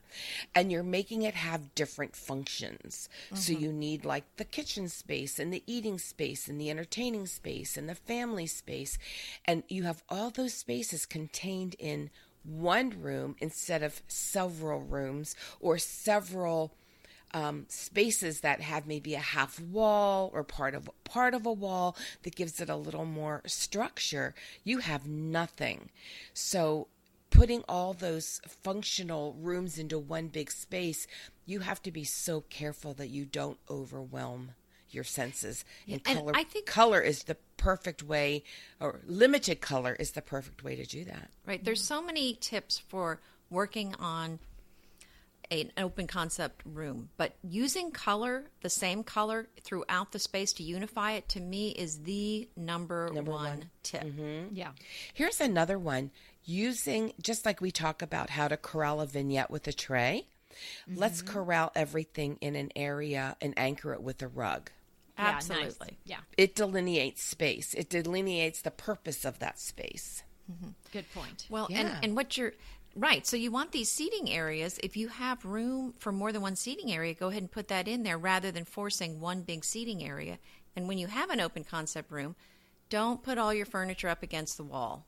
and 0.55 0.71
you're 0.71 0.83
making 0.83 1.23
it 1.23 1.35
have 1.35 1.75
different 1.75 2.17
functions. 2.17 3.09
So 3.35 3.53
mm-hmm. 3.53 3.63
you 3.63 3.73
need 3.73 4.05
like 4.05 4.25
the 4.37 4.45
kitchen 4.45 4.89
space 4.89 5.39
and 5.39 5.53
the 5.53 5.63
eating 5.67 5.99
space 5.99 6.49
and 6.49 6.61
the 6.61 6.71
entertaining 6.71 7.27
space 7.27 7.77
and 7.77 7.89
the 7.89 7.95
family 7.95 8.47
space 8.47 8.99
and 9.45 9.63
you 9.69 9.85
have 9.85 10.03
all 10.09 10.31
those 10.31 10.55
spaces 10.55 11.07
contained 11.07 11.77
in 11.79 12.11
one 12.45 12.91
room 13.01 13.37
instead 13.39 13.83
of 13.83 14.03
several 14.09 14.81
rooms 14.81 15.37
or 15.61 15.79
several 15.79 16.73
um, 17.35 17.67
spaces 17.69 18.41
that 18.41 18.61
have 18.61 18.87
maybe 18.87 19.15
a 19.15 19.19
half 19.21 19.59
wall 19.61 20.31
or 20.35 20.45
part 20.45 20.75
of 20.75 20.91
part 21.05 21.35
of 21.35 21.47
a 21.47 21.53
wall 21.53 21.97
that 22.23 22.35
gives 22.37 22.61
it 22.61 22.69
a 22.69 22.77
little 22.77 23.05
more 23.07 23.43
structure. 23.47 24.35
You 24.65 24.79
have 24.79 25.07
nothing. 25.07 25.91
So 26.35 26.89
putting 27.31 27.63
all 27.69 27.95
those 27.95 28.41
functional 28.47 29.35
rooms 29.41 29.79
into 29.79 29.99
one 29.99 30.29
big 30.29 30.51
space, 30.51 31.07
you 31.47 31.61
have 31.61 31.83
to 31.83 31.91
be 31.91 32.05
so 32.05 32.43
careful 32.43 32.93
that 32.95 33.09
you 33.09 33.25
don't 33.25 33.59
overwhelm 33.71 34.51
your 34.91 35.05
senses. 35.05 35.65
And 35.89 36.03
and 36.05 36.19
color 36.19 36.33
I 36.35 36.45
think- 36.45 36.67
color 36.67 37.01
is 37.01 37.25
the 37.25 37.37
perfect 37.57 38.03
way 38.03 38.45
or 38.79 39.01
limited 39.07 39.61
color 39.63 39.97
is 39.99 40.11
the 40.13 40.21
perfect 40.21 40.63
way 40.63 40.77
to 40.77 40.85
do 40.85 41.05
that. 41.05 41.31
Right. 41.47 41.65
There's 41.65 41.83
so 41.83 42.03
many 42.03 42.35
tips 42.35 42.79
for 42.79 43.21
working 43.49 43.95
on 43.99 44.39
an 45.51 45.71
open 45.77 46.07
concept 46.07 46.63
room, 46.65 47.11
but 47.17 47.35
using 47.43 47.91
color, 47.91 48.45
the 48.63 48.71
same 48.71 49.05
color 49.05 49.49
throughout 49.63 50.13
the 50.13 50.19
space 50.19 50.53
to 50.55 50.63
unify 50.63 51.13
it, 51.13 51.29
to 51.31 51.41
me 51.41 51.71
is 51.71 51.99
the 52.05 52.49
number, 52.57 53.11
Number 53.13 53.31
one, 53.31 53.45
one. 53.45 53.71
tip. 53.83 54.03
Mm-hmm. 54.03 54.55
Yeah. 54.55 54.71
Here's 55.13 55.41
another 55.41 55.79
one 55.79 56.11
using 56.45 57.13
just 57.21 57.45
like 57.47 57.61
we 57.61 57.71
talk 57.71 58.03
about 58.03 58.31
how 58.31 58.49
to 58.49 58.57
corral 58.57 59.01
a 59.01 59.07
vignette 59.07 59.51
with 59.51 59.67
a 59.69 59.73
tray. 59.73 60.27
Let's 60.93 61.23
mm-hmm. 61.23 61.33
corral 61.33 61.73
everything 61.75 62.39
in 62.41 62.57
an 62.57 62.71
area 62.77 63.37
and 63.41 63.55
anchor 63.57 63.93
it 63.95 64.03
with 64.03 64.21
a 64.23 64.29
rug. 64.29 64.71
Yeah, 65.19 65.33
nice. 65.33 65.51
Absolutely. 65.51 65.99
Yeah. 66.05 66.19
It 66.37 66.55
delineates 66.55 67.23
space. 67.23 67.75
It 67.75 67.89
delineates 67.91 68.63
the 68.63 68.71
purpose 68.71 69.25
of 69.25 69.39
that 69.41 69.59
space. 69.59 70.23
Mm-hmm. 70.51 70.71
Good 70.93 71.13
point. 71.15 71.47
Well, 71.49 71.69
Yeah. 71.71 71.81
and, 71.81 72.05
and 72.05 72.17
what 72.17 72.37
you're 72.37 72.53
right. 72.97 73.27
So 73.27 73.37
you 73.37 73.51
want 73.51 73.73
these 73.73 73.91
seating 73.91 74.31
areas. 74.31 74.79
If 74.83 74.97
you 74.97 75.09
have 75.09 75.45
room 75.45 75.95
for 75.99 76.13
more 76.13 76.33
than 76.33 76.43
one 76.43 76.57
seating 76.57 76.93
area, 76.93 77.15
go 77.15 77.29
ahead 77.29 77.43
and 77.43 77.51
put 77.51 77.69
that 77.69 77.89
in 77.89 78.03
there 78.03 78.19
rather 78.19 78.51
than 78.51 78.65
forcing 78.65 79.21
one 79.21 79.43
big 79.43 79.65
seating 79.65 80.05
area. 80.05 80.39
And 80.77 80.89
when 80.89 80.99
you 80.99 81.07
have 81.09 81.31
an 81.31 81.41
open 81.41 81.65
concept 81.65 82.11
room, 82.11 82.35
don't 82.89 83.23
put 83.23 83.39
all 83.39 83.53
your 83.55 83.67
furniture 83.67 84.09
up 84.09 84.23
against 84.23 84.57
the 84.57 84.65
wall. 84.65 85.07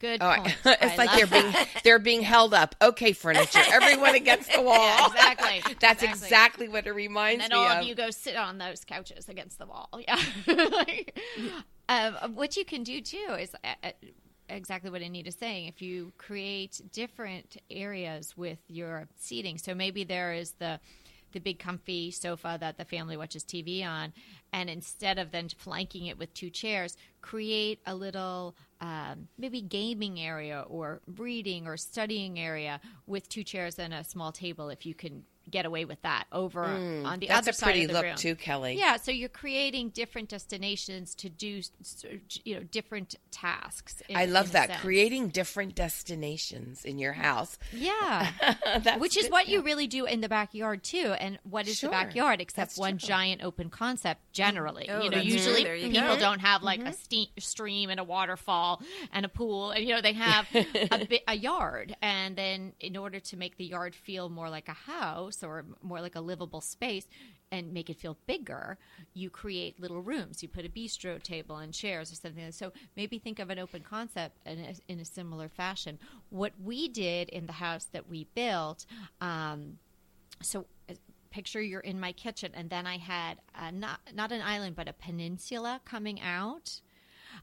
Good 0.00 0.22
Oh, 0.22 0.34
point. 0.34 0.56
it's 0.64 0.94
I 0.94 0.96
like 0.96 1.10
they're 1.12 1.26
being 1.42 1.54
they're 1.84 1.98
being 1.98 2.22
held 2.22 2.54
up. 2.54 2.74
Okay, 2.80 3.12
furniture, 3.12 3.60
everyone 3.70 4.14
against 4.14 4.50
the 4.52 4.62
wall. 4.62 4.78
Yeah, 4.78 5.06
exactly. 5.32 5.74
That's 5.80 6.02
Exactly. 6.02 6.26
exactly 6.26 6.68
what 6.68 6.86
it 6.86 6.92
reminds 6.92 7.40
me 7.40 7.44
of. 7.46 7.50
and 7.52 7.52
me 7.52 7.58
all 7.66 7.72
of. 7.72 7.78
of 7.82 7.86
you 7.86 7.94
go 7.94 8.10
sit 8.10 8.34
on 8.34 8.56
those 8.58 8.82
couches 8.84 9.28
against 9.28 9.58
the 9.58 9.66
wall. 9.66 9.90
Yeah. 10.08 10.18
Like, 10.46 11.20
um, 11.90 12.14
what 12.34 12.56
you 12.56 12.64
can 12.64 12.82
do 12.82 13.00
too 13.02 13.36
is 13.38 13.54
uh, 13.62 13.74
uh, 13.84 13.90
exactly 14.50 14.90
what 14.90 15.02
Anita's 15.02 15.36
saying. 15.36 15.66
If 15.66 15.80
you 15.80 16.12
create 16.18 16.80
different 16.92 17.56
areas 17.70 18.36
with 18.36 18.58
your 18.68 19.08
seating, 19.16 19.58
so 19.58 19.74
maybe 19.74 20.04
there 20.04 20.32
is 20.32 20.52
the 20.52 20.80
the 21.32 21.40
big 21.40 21.60
comfy 21.60 22.10
sofa 22.10 22.58
that 22.60 22.76
the 22.76 22.84
family 22.84 23.16
watches 23.16 23.44
TV 23.44 23.86
on, 23.86 24.12
and 24.52 24.68
instead 24.68 25.16
of 25.16 25.30
then 25.30 25.48
flanking 25.48 26.06
it 26.06 26.18
with 26.18 26.34
two 26.34 26.50
chairs, 26.50 26.96
create 27.22 27.78
a 27.86 27.94
little 27.94 28.56
um, 28.80 29.28
maybe 29.38 29.60
gaming 29.60 30.18
area 30.18 30.64
or 30.68 31.00
reading 31.16 31.68
or 31.68 31.76
studying 31.76 32.38
area 32.40 32.80
with 33.06 33.28
two 33.28 33.44
chairs 33.44 33.78
and 33.78 33.94
a 33.94 34.02
small 34.02 34.32
table 34.32 34.70
if 34.70 34.84
you 34.84 34.94
can 34.94 35.24
get 35.50 35.66
away 35.66 35.84
with 35.84 36.00
that 36.02 36.24
over 36.32 36.64
hmm, 36.64 37.06
on 37.06 37.18
the 37.20 37.26
That's 37.28 37.38
other 37.46 37.50
a 37.50 37.54
side 37.54 37.64
pretty 37.66 37.84
of 37.84 37.88
the 37.88 37.94
look 37.94 38.04
room. 38.04 38.16
too, 38.16 38.34
Kelly. 38.34 38.76
Yeah, 38.78 38.96
so 38.96 39.10
you're 39.10 39.28
creating 39.28 39.90
different 39.90 40.28
destinations 40.28 41.14
to 41.16 41.28
do, 41.28 41.60
you 42.44 42.54
know, 42.56 42.62
different 42.62 43.16
tasks. 43.30 44.02
in- 44.08 44.16
I 44.16 44.26
love 44.26 44.52
that 44.52 44.78
creating 44.80 45.28
different 45.28 45.74
destinations 45.74 46.84
in 46.84 46.98
your 46.98 47.12
house. 47.14 47.58
Yeah, 47.72 48.30
which 48.98 49.16
is 49.16 49.24
good. 49.24 49.32
what 49.32 49.48
you 49.48 49.62
really 49.62 49.86
do 49.86 50.04
in 50.06 50.20
the 50.20 50.28
backyard 50.28 50.82
too. 50.82 51.14
And 51.18 51.38
what 51.42 51.66
is 51.68 51.78
Sure. 51.78 51.88
the 51.90 51.92
backyard 51.92 52.40
except 52.40 52.70
That's 52.70 52.78
one 52.78 52.98
true. 52.98 53.08
giant 53.08 53.42
open 53.42 53.70
concept? 53.70 54.20
Mm-hmm. 54.20 54.32
Generally, 54.32 54.88
Oh, 54.90 55.02
you 55.02 55.10
know, 55.10 55.18
mm-hmm. 55.18 55.28
usually 55.28 55.60
you 55.82 55.90
people 55.90 56.14
go. 56.14 56.18
don't 56.20 56.40
have 56.40 56.62
like 56.62 56.80
a 56.80 56.84
mm-hmm. 56.84 56.92
ste- 56.92 57.42
stream 57.42 57.90
and 57.90 57.98
a 58.00 58.04
waterfall 58.04 58.82
and 59.12 59.24
a 59.24 59.28
pool, 59.28 59.70
and 59.70 59.84
you 59.86 59.94
know 59.94 60.00
they 60.00 60.12
have 60.14 60.46
a 60.54 61.04
bit 61.06 61.22
a 61.28 61.34
yard. 61.34 61.94
And 62.02 62.36
then 62.36 62.72
in 62.80 62.96
order 62.96 63.20
to 63.20 63.36
make 63.36 63.56
the 63.56 63.64
yard 63.64 63.94
feel 63.94 64.28
more 64.28 64.48
like 64.50 64.68
a 64.68 64.72
house 64.72 65.39
or 65.42 65.64
more 65.82 66.00
like 66.00 66.16
a 66.16 66.20
livable 66.20 66.60
space. 66.60 67.06
And 67.52 67.72
make 67.72 67.90
it 67.90 67.98
feel 67.98 68.16
bigger, 68.26 68.78
you 69.12 69.28
create 69.28 69.80
little 69.80 70.00
rooms. 70.02 70.40
You 70.42 70.48
put 70.48 70.64
a 70.64 70.68
bistro 70.68 71.20
table 71.20 71.56
and 71.56 71.72
chairs 71.74 72.12
or 72.12 72.14
something. 72.14 72.52
So 72.52 72.72
maybe 72.96 73.18
think 73.18 73.40
of 73.40 73.50
an 73.50 73.58
open 73.58 73.82
concept 73.82 74.38
in 74.46 74.60
a, 74.60 74.74
in 74.92 75.00
a 75.00 75.04
similar 75.04 75.48
fashion. 75.48 75.98
What 76.28 76.52
we 76.62 76.88
did 76.88 77.28
in 77.30 77.46
the 77.46 77.52
house 77.54 77.86
that 77.92 78.08
we 78.08 78.24
built, 78.34 78.86
um, 79.20 79.78
so 80.42 80.66
uh, 80.88 80.94
picture 81.30 81.60
you're 81.60 81.80
in 81.80 81.98
my 82.00 82.12
kitchen, 82.12 82.52
and 82.54 82.70
then 82.70 82.86
I 82.86 82.98
had 82.98 83.40
uh 83.54 83.70
not 83.70 84.00
not 84.14 84.32
an 84.32 84.40
island 84.42 84.76
but 84.76 84.88
a 84.88 84.92
peninsula 84.92 85.80
coming 85.84 86.20
out. 86.20 86.80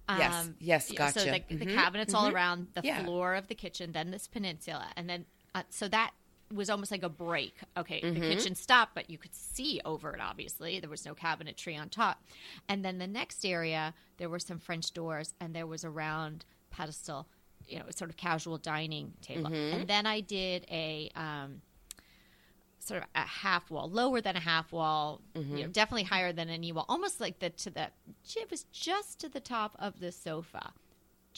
Yes, 0.09 0.51
yes, 0.59 0.91
yeah, 0.93 1.11
So 1.11 1.25
the, 1.25 1.41
the 1.49 1.65
Mhm, 1.65 1.65
cabinets 1.65 2.13
all 2.13 2.27
around 2.27 2.67
the 2.73 2.81
Yeah. 2.83 3.01
floor 3.03 3.35
of 3.35 3.47
the 3.47 3.55
kitchen, 3.55 3.91
then 3.91 4.11
this 4.11 4.27
peninsula, 4.27 4.87
and 4.95 5.09
then 5.09 5.25
uh, 5.55 5.63
so 5.69 5.87
that 5.89 6.11
was 6.53 6.69
almost 6.69 6.91
like 6.91 7.03
a 7.03 7.09
break. 7.09 7.55
Okay, 7.75 8.01
Mm-hmm. 8.01 8.13
the 8.13 8.19
kitchen 8.35 8.55
stopped, 8.55 8.95
but 8.95 9.09
you 9.09 9.17
could 9.17 9.35
see 9.35 9.81
over 9.85 10.13
it. 10.13 10.21
Obviously, 10.21 10.79
there 10.79 10.89
was 10.89 11.05
no 11.05 11.13
cabinetry 11.15 11.79
on 11.79 11.89
top, 11.89 12.23
and 12.69 12.83
then 12.85 12.97
the 12.99 13.07
next 13.07 13.45
area 13.45 13.93
there 14.17 14.29
were 14.29 14.39
some 14.39 14.59
French 14.59 14.93
doors, 14.93 15.33
and 15.39 15.53
there 15.53 15.67
was 15.67 15.83
a 15.83 15.89
round 15.89 16.45
pedestal, 16.71 17.27
you 17.67 17.79
know, 17.79 17.85
sort 17.89 18.09
of 18.09 18.17
casual 18.17 18.57
dining 18.57 19.13
table, 19.21 19.49
Mm-hmm. 19.49 19.75
and 19.79 19.87
then 19.89 20.05
I 20.05 20.21
did 20.21 20.65
a. 20.71 21.09
Um, 21.15 21.61
sort 22.79 23.01
of 23.03 23.09
a 23.15 23.19
half 23.27 23.69
wall, 23.69 23.89
lower 23.89 24.21
than 24.21 24.37
a 24.37 24.39
half 24.39 24.71
wall, 24.71 25.19
Mm-hmm. 25.35 25.57
you 25.57 25.63
know, 25.65 25.69
definitely 25.69 26.03
higher 26.03 26.31
than 26.31 26.47
a 26.49 26.57
knee 26.57 26.71
wall, 26.71 26.85
almost 26.87 27.19
like 27.19 27.39
the 27.39 27.49
to 27.49 27.69
the 27.69 27.89
it 28.35 28.49
was 28.49 28.63
just 28.71 29.19
to 29.19 29.27
the 29.27 29.41
top 29.41 29.75
of 29.77 29.99
the 29.99 30.09
sofa, 30.11 30.71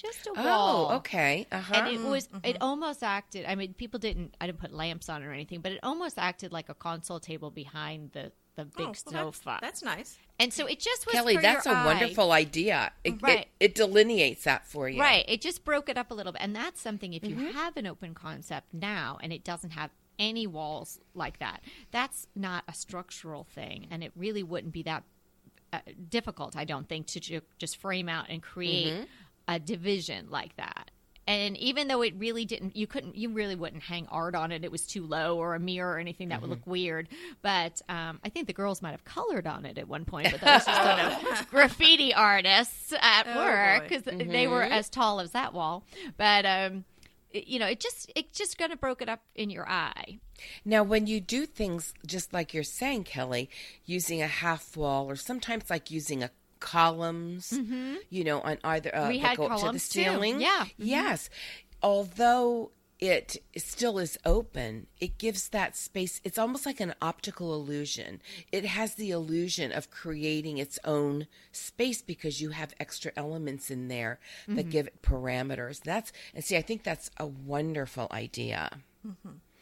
just 0.01 0.27
a 0.27 0.33
wall. 0.33 0.87
Oh, 0.91 0.95
okay. 0.97 1.47
Uh 1.51 1.59
huh. 1.59 1.73
And 1.75 1.87
it 1.95 2.01
was 2.01 2.27
it 2.43 2.57
almost 2.61 3.03
acted. 3.03 3.45
I 3.45 3.55
mean, 3.55 3.73
people 3.73 3.99
didn't. 3.99 4.35
I 4.39 4.45
didn't 4.45 4.59
put 4.59 4.73
lamps 4.73 5.09
on 5.09 5.23
or 5.23 5.31
anything, 5.31 5.61
but 5.61 5.71
it 5.71 5.79
almost 5.83 6.17
acted 6.17 6.51
like 6.51 6.69
a 6.69 6.73
console 6.73 7.19
table 7.19 7.51
behind 7.51 8.11
the 8.13 8.31
the 8.55 8.65
big 8.65 8.87
Oh, 8.87 8.93
well, 9.11 9.31
sofa. 9.31 9.57
That's, 9.61 9.81
nice. 9.83 10.17
and 10.37 10.51
so 10.51 10.65
it 10.65 10.79
just 10.81 11.05
was 11.05 11.13
Kelly, 11.15 11.35
for 11.35 11.41
that's 11.41 11.65
a 11.65 11.69
eye. 11.69 11.85
wonderful 11.85 12.33
idea. 12.33 12.91
It, 13.05 13.13
it- 13.13 13.21
Right. 13.21 13.47
it, 13.59 13.73
delineates 13.73 14.43
that 14.43 14.67
for 14.67 14.89
you. 14.89 14.99
Right. 14.99 15.23
It 15.29 15.39
just 15.39 15.63
broke 15.63 15.87
it 15.87 15.97
up 15.97 16.11
a 16.11 16.13
little 16.13 16.33
bit. 16.33 16.41
And 16.41 16.53
that's 16.53 16.81
something, 16.81 17.13
if 17.13 17.23
you 17.23 17.35
Mm-hmm. 17.35 17.57
have 17.57 17.77
an 17.77 17.87
open 17.87 18.13
concept 18.13 18.73
now 18.73 19.17
and 19.23 19.31
it 19.31 19.45
doesn't 19.45 19.69
have 19.71 19.91
any 20.17 20.45
walls 20.45 20.99
like 21.13 21.39
that, 21.39 21.61
that's 21.91 22.27
not 22.35 22.65
a 22.67 22.73
structural 22.73 23.45
thing. 23.45 23.87
And 23.91 24.03
it 24.03 24.11
really 24.17 24.43
wouldn't 24.43 24.73
be 24.73 24.83
that 24.83 25.03
uh, 25.71 25.79
difficult, 26.09 26.57
I 26.57 26.65
don't 26.65 26.89
think, 26.89 27.07
to 27.07 27.21
ju- 27.21 27.41
just 27.59 27.77
frame 27.77 28.09
out 28.09 28.25
and 28.27 28.41
create 28.43 28.93
Mm-hmm. 28.93 29.03
A 29.49 29.59
division 29.59 30.27
like 30.29 30.55
that. 30.57 30.91
And 31.27 31.55
even 31.57 31.87
though 31.87 32.01
it 32.01 32.15
really 32.17 32.43
didn't, 32.43 32.75
you 32.75 32.87
couldn't, 32.87 33.15
you 33.15 33.29
really 33.29 33.53
wouldn't 33.55 33.83
hang 33.83 34.07
art 34.09 34.33
on 34.33 34.51
it. 34.51 34.63
It 34.63 34.71
was 34.71 34.87
too 34.87 35.05
low, 35.05 35.37
or 35.37 35.53
a 35.53 35.59
mirror, 35.59 35.93
or 35.93 35.99
anything 35.99 36.29
that 36.29 36.41
would 36.41 36.49
Mm-hmm. 36.49 36.59
look 36.61 36.65
weird. 36.67 37.07
But 37.43 37.81
um, 37.87 38.19
I 38.23 38.29
think 38.29 38.47
the 38.47 38.53
girls 38.53 38.81
might 38.81 38.91
have 38.91 39.03
colored 39.05 39.45
on 39.45 39.63
it 39.65 39.77
at 39.77 39.87
one 39.87 40.05
point. 40.05 40.31
But 40.31 40.41
those 40.41 40.67
are 40.67 40.83
sort 40.83 41.37
of 41.39 41.49
graffiti 41.51 42.15
artists 42.15 42.93
at 42.99 43.27
Oh, 43.27 43.35
work 43.45 43.89
boy. 43.89 43.97
because 43.99 44.27
they 44.27 44.47
were 44.47 44.63
as 44.63 44.89
tall 44.89 45.19
as 45.19 45.31
that 45.31 45.53
wall. 45.53 45.83
But 46.17 46.47
um, 46.47 46.85
it- 47.31 47.45
you 47.47 47.59
know, 47.59 47.67
it 47.67 47.79
just 47.79 48.11
it 48.15 48.33
just 48.33 48.57
kind 48.57 48.73
of 48.73 48.79
broke 48.81 49.03
it 49.03 49.09
up 49.09 49.21
in 49.35 49.51
your 49.51 49.69
eye. 49.69 50.17
Now, 50.65 50.81
when 50.81 51.05
you 51.05 51.21
do 51.21 51.45
things 51.45 51.93
just 52.07 52.33
like 52.33 52.55
you're 52.55 52.63
saying, 52.63 53.03
Kelly, 53.03 53.51
using 53.85 54.19
a 54.19 54.27
half 54.27 54.75
wall 54.75 55.07
or 55.07 55.15
sometimes 55.15 55.69
like 55.69 55.91
using 55.91 56.23
a 56.23 56.31
columns, 56.59 57.53
you 58.09 58.23
know, 58.23 58.41
on 58.41 58.57
either 58.63 58.93
uh, 58.95 58.99
Mm-hmm. 59.01 59.09
We 59.09 59.17
had 59.19 59.37
go 59.37 59.43
up 59.45 59.49
to 59.51 59.55
the 59.55 59.61
columns, 59.61 59.89
too. 59.89 60.03
ceiling. 60.03 60.41
Yeah. 60.41 60.65
Mhm. 60.65 60.73
Yes. 60.77 61.29
Although 61.81 62.71
it 62.99 63.37
still 63.55 63.97
is 63.97 64.17
open, 64.25 64.87
it 64.99 65.17
gives 65.17 65.47
that 65.49 65.77
space. 65.77 66.19
It's 66.25 66.37
almost 66.37 66.65
like 66.65 66.81
an 66.81 66.93
optical 67.01 67.53
illusion. 67.53 68.21
It 68.51 68.65
has 68.65 68.95
the 68.95 69.11
illusion 69.11 69.71
of 69.71 69.89
creating 69.89 70.57
its 70.57 70.77
own 70.83 71.27
space 71.53 72.01
because 72.01 72.41
you 72.41 72.49
have 72.49 72.73
extra 72.77 73.13
elements 73.15 73.71
in 73.71 73.87
there 73.87 74.19
Mm-hmm. 74.43 74.55
that 74.55 74.69
give 74.69 74.87
it 74.87 75.01
parameters. 75.01 75.79
That's 75.81 76.11
and 76.35 76.43
see, 76.43 76.57
I 76.57 76.61
think 76.61 76.83
that's 76.83 77.09
a 77.17 77.25
wonderful 77.25 78.07
idea. 78.11 78.79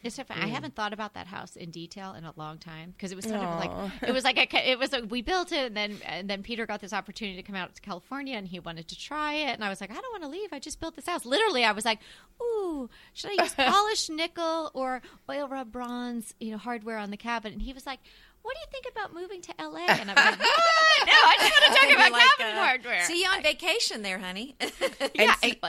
It's 0.08 0.16
different. 0.16 0.42
Mm. 0.42 0.46
I 0.46 0.48
haven't 0.48 0.76
thought 0.76 0.94
about 0.94 1.14
that 1.16 1.28
house 1.28 1.56
in 1.56 1.70
detail 1.70 2.14
in 2.14 2.24
a 2.24 2.34
long 2.36 2.58
time 2.58 2.92
because 2.92 3.12
it 3.12 3.16
was 3.16 3.26
kind 3.26 3.38
of 3.44 3.60
like 3.60 3.92
it 4.02 4.14
was 4.14 4.24
like 4.24 4.38
a, 4.54 4.70
it 4.72 4.80
was 4.80 4.94
a, 4.94 5.02
we 5.02 5.22
built 5.22 5.52
it 5.52 5.68
and 5.68 5.78
then 5.78 5.98
and 6.06 6.30
then 6.30 6.44
Peter 6.44 6.66
got 6.66 6.80
this 6.82 6.94
opportunity 6.94 7.36
to 7.38 7.44
come 7.44 7.56
out 7.56 7.76
to 7.76 7.82
California 7.82 8.36
and 8.38 8.48
he 8.48 8.60
wanted 8.60 8.88
to 8.88 8.98
try 8.98 9.34
it 9.34 9.54
and 9.54 9.64
I 9.64 9.70
was 9.70 9.82
like 9.82 9.92
I 9.92 9.96
don't 9.96 10.12
want 10.12 10.24
to 10.24 10.30
leave 10.30 10.54
I 10.54 10.60
just 10.60 10.80
built 10.80 10.96
this 10.96 11.06
house 11.06 11.26
literally 11.26 11.64
I 11.64 11.72
was 11.74 11.86
like 11.86 12.00
ooh 12.42 12.90
should 13.14 13.32
I 13.38 13.44
use 13.44 13.54
polished 13.58 14.10
nickel 14.10 14.72
or 14.74 15.02
oil 15.30 15.48
rub 15.48 15.72
bronze 15.72 16.34
you 16.40 16.52
know 16.52 16.58
hardware 16.58 16.98
on 16.98 17.12
the 17.12 17.18
cabinet 17.18 17.54
and 17.54 17.62
he 17.62 17.74
was 17.74 17.86
like 17.86 18.00
what 18.44 18.56
do 18.56 18.60
you 18.62 18.68
think 18.72 18.86
about 18.96 19.14
moving 19.14 19.42
to 19.42 19.54
LA 19.60 19.86
and 19.88 20.10
I'm 20.10 20.16
like 20.16 20.40
what 20.40 21.06
no 21.06 21.14
I 21.14 21.36
just 21.40 21.52
want 21.52 21.74
to 21.74 21.80
talk 21.80 21.92
about 21.96 22.12
like, 22.14 22.30
cabinet 22.38 22.58
uh, 22.58 22.66
hardware 22.66 23.04
See 23.04 23.22
you 23.22 23.30
on 23.30 23.44
vacation 23.44 24.02
there, 24.04 24.20
honey. 24.20 24.56
yeah 25.16 25.36
see- 25.36 25.60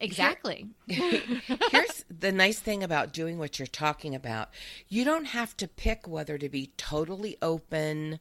ex- 0.00 0.12
exactly 0.12 0.68
Here's 0.86 2.04
the 2.08 2.32
nice 2.32 2.58
thing 2.58 2.82
about 2.82 3.12
doing 3.12 3.38
what 3.38 3.58
you're 3.58 3.66
talking 3.66 4.14
about. 4.14 4.50
You 4.88 5.04
don't 5.04 5.26
have 5.26 5.56
to 5.58 5.68
pick 5.68 6.06
whether 6.08 6.38
to 6.38 6.48
be 6.48 6.70
totally 6.76 7.36
open 7.42 8.18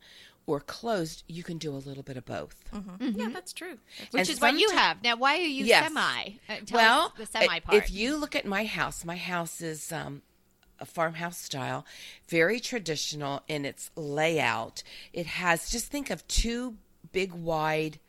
or 0.47 0.59
closed. 0.59 1.23
You 1.27 1.43
can 1.43 1.57
do 1.57 1.71
a 1.71 1.77
little 1.77 2.03
bit 2.03 2.17
of 2.17 2.25
both. 2.25 2.55
yeah, 2.99 3.29
that's 3.33 3.53
true. 3.53 3.77
That's 3.99 4.13
which 4.13 4.29
is 4.29 4.41
what 4.41 4.57
you 4.59 4.69
have 4.71 5.03
now 5.03 5.15
why 5.15 5.35
are 5.35 5.41
you 5.41 5.65
Yes. 5.65 5.85
semi 5.85 6.39
Uh, 6.49 6.55
tell 6.65 6.77
well, 6.77 7.13
the 7.17 7.25
semi 7.25 7.59
part 7.59 7.77
if 7.83 7.91
you 7.91 8.15
look 8.15 8.35
at 8.35 8.45
my 8.45 8.65
house, 8.65 9.03
my 9.05 9.17
house 9.17 9.61
is 9.61 9.91
um, 9.91 10.21
a 10.79 10.85
farmhouse 10.85 11.37
style, 11.37 11.85
very 12.27 12.59
traditional 12.59 13.41
in 13.47 13.65
its 13.65 13.89
layout. 13.95 14.83
It 15.13 15.25
has 15.25 15.69
just 15.69 15.87
think 15.87 16.09
of 16.09 16.27
two 16.27 16.75
big 17.11 17.31
wide 17.33 17.99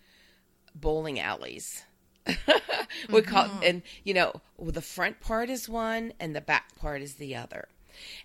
bowling 0.75 1.19
alleys. 1.21 1.85
we 3.13 3.23
call 3.23 3.45
Mm-hmm. 3.45 3.63
and 3.63 3.83
you 4.05 4.15
know 4.15 4.33
the 4.61 4.81
front 4.83 5.21
part 5.21 5.51
is 5.51 5.69
one 5.69 6.13
and 6.21 6.35
the 6.35 6.41
back 6.41 6.75
part 6.77 7.03
is 7.03 7.15
the 7.15 7.37
other, 7.37 7.69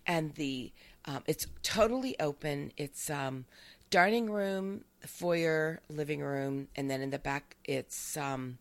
and 0.07 0.33
the 0.35 0.71
um, 1.05 1.23
it's 1.27 1.47
totally 1.63 2.19
open. 2.19 2.71
It's 2.77 3.09
um, 3.09 3.45
dining 3.89 4.29
room, 4.29 4.83
foyer, 5.05 5.79
living 5.89 6.21
room, 6.21 6.67
and 6.75 6.89
then 6.89 7.01
in 7.01 7.09
the 7.09 7.19
back 7.19 7.55
it's 7.65 8.17
um, 8.17 8.57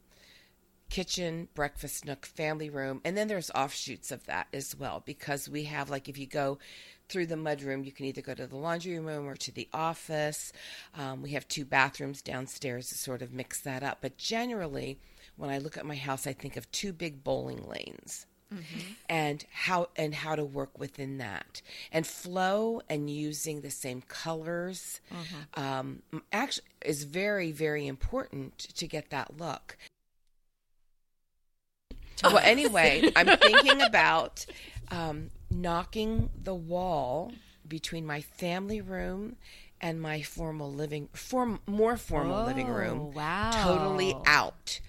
kitchen, 0.88 1.48
breakfast 1.54 2.04
nook, 2.04 2.26
family 2.26 2.68
room, 2.70 3.00
and 3.04 3.16
then 3.16 3.28
there's 3.28 3.50
offshoots 3.52 4.10
of 4.10 4.26
that 4.26 4.48
as 4.52 4.76
well 4.76 5.02
because 5.06 5.48
we 5.48 5.64
have 5.64 5.88
like 5.90 6.08
if 6.08 6.18
you 6.18 6.26
go 6.26 6.58
through 7.08 7.26
the 7.26 7.34
mudroom, 7.36 7.84
you 7.84 7.92
can 7.92 8.06
either 8.06 8.22
go 8.22 8.34
to 8.34 8.46
the 8.46 8.56
laundry 8.56 8.98
room 8.98 9.26
or 9.26 9.34
to 9.34 9.50
the 9.52 9.68
office. 9.72 10.52
Um, 10.96 11.22
we 11.22 11.30
have 11.30 11.46
two 11.48 11.64
bathrooms 11.64 12.22
downstairs 12.22 12.88
to 12.88 12.94
sort 12.94 13.20
of 13.22 13.32
mix 13.32 13.60
that 13.62 13.82
up, 13.82 13.98
but 14.00 14.16
generally, 14.16 14.98
when 15.40 15.50
I 15.50 15.58
look 15.58 15.76
at 15.78 15.86
my 15.86 15.96
house, 15.96 16.26
I 16.26 16.32
think 16.34 16.56
of 16.56 16.70
two 16.70 16.92
big 16.92 17.24
bowling 17.24 17.66
lanes. 17.66 18.26
And 19.08 19.44
how 19.52 19.90
and 19.94 20.12
how 20.12 20.34
to 20.34 20.44
work 20.44 20.76
within 20.76 21.18
that 21.18 21.62
and 21.92 22.04
flow 22.04 22.82
and 22.88 23.08
using 23.08 23.60
the 23.60 23.70
same 23.70 24.02
colors 24.02 25.00
um, 25.54 26.02
actually 26.32 26.66
is 26.84 27.04
very 27.04 27.52
very 27.52 27.86
important 27.86 28.58
to 28.58 28.88
get 28.88 29.10
that 29.10 29.38
look. 29.38 29.76
Well, 32.24 32.38
anyway, 32.38 33.10
I'm 33.16 33.26
thinking 33.38 33.80
about 33.82 34.44
um, 34.90 35.30
knocking 35.50 36.30
the 36.42 36.54
wall 36.54 37.32
between 37.66 38.04
my 38.04 38.20
family 38.20 38.80
room 38.80 39.36
and 39.80 40.00
my 40.02 40.22
formal 40.22 40.72
living, 40.72 41.08
form 41.14 41.60
more 41.66 41.96
formal 41.96 42.42
living 42.44 42.66
room, 42.68 42.98
Oh, 42.98 43.12
wow. 43.16 43.50
totally 43.62 44.14
out. 44.26 44.80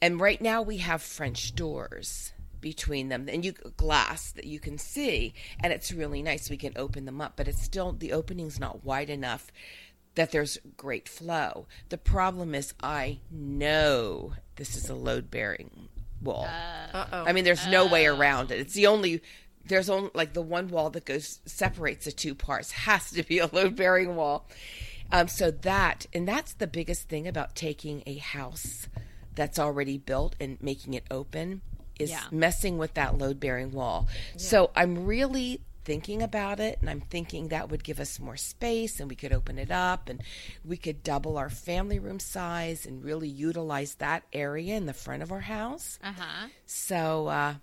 And 0.00 0.20
right 0.20 0.40
now 0.40 0.62
we 0.62 0.78
have 0.78 1.02
French 1.02 1.54
doors 1.54 2.32
between 2.60 3.08
them. 3.08 3.28
And 3.30 3.44
you 3.44 3.52
glass 3.52 4.32
that 4.32 4.44
you 4.44 4.58
can 4.58 4.78
see 4.78 5.34
and 5.62 5.72
it's 5.72 5.92
really 5.92 6.22
nice. 6.22 6.50
We 6.50 6.56
can 6.56 6.72
open 6.76 7.04
them 7.04 7.20
up 7.20 7.34
but 7.36 7.48
it's 7.48 7.62
still 7.62 7.92
the 7.92 8.12
opening's 8.12 8.58
not 8.58 8.84
wide 8.84 9.10
enough 9.10 9.52
that 10.14 10.32
there's 10.32 10.58
great 10.76 11.08
flow. 11.08 11.66
The 11.90 11.98
problem 11.98 12.54
is 12.54 12.74
i 12.82 13.20
know 13.30 14.32
this 14.56 14.74
is 14.74 14.88
a 14.88 14.94
load 14.94 15.30
bearing 15.30 15.88
wall. 16.20 16.48
Uh-oh. 16.92 17.24
i 17.24 17.32
mean 17.32 17.44
there's 17.44 17.66
no 17.66 17.86
way 17.86 18.06
around 18.06 18.50
it. 18.50 18.58
It's 18.58 18.74
the 18.74 18.86
only 18.86 19.22
there's 19.66 19.90
only 19.90 20.10
like 20.14 20.32
the 20.32 20.42
one 20.42 20.68
wall 20.68 20.90
that 20.90 21.04
goes 21.04 21.40
separates 21.44 22.06
the 22.06 22.12
two 22.12 22.34
parts 22.34 22.70
has 22.86 23.10
to 23.12 23.22
be 23.22 23.38
a 23.38 23.46
load 23.46 23.76
bearing 23.76 24.16
wall. 24.16 24.48
Um, 25.12 25.28
so 25.28 25.52
that 25.52 26.06
and 26.12 26.26
that's 26.26 26.54
the 26.54 26.66
biggest 26.66 27.08
thing 27.08 27.28
about 27.28 27.54
taking 27.54 28.02
a 28.06 28.16
house 28.16 28.88
that's 29.36 29.58
already 29.58 29.98
built 29.98 30.34
and 30.40 30.60
making 30.60 30.94
it 30.94 31.04
open 31.10 31.62
is 31.98 32.10
Yeah. 32.10 32.24
messing 32.30 32.76
with 32.78 32.94
that 32.94 33.16
load 33.16 33.38
bearing 33.40 33.70
wall. 33.72 34.08
So 34.36 34.70
I'm 34.74 35.06
really 35.06 35.60
thinking 35.84 36.20
about 36.20 36.58
it 36.58 36.78
and 36.80 36.90
I'm 36.90 37.00
thinking 37.00 37.48
that 37.48 37.68
would 37.70 37.84
give 37.84 38.00
us 38.00 38.18
more 38.18 38.36
space 38.36 38.98
and 38.98 39.08
we 39.08 39.14
could 39.14 39.32
open 39.32 39.56
it 39.56 39.70
up 39.70 40.08
and 40.08 40.20
we 40.64 40.76
could 40.76 41.02
double 41.04 41.38
our 41.38 41.48
family 41.48 42.00
room 42.00 42.18
size 42.18 42.84
and 42.86 43.04
really 43.04 43.28
utilize 43.28 43.94
that 43.94 44.24
area 44.32 44.74
in 44.76 44.86
the 44.86 44.92
front 44.92 45.22
of 45.22 45.30
our 45.30 45.40
house. 45.42 45.98
Uh 46.02 46.12
huh. 46.18 46.48
So 46.66 47.28
uh 47.28 47.54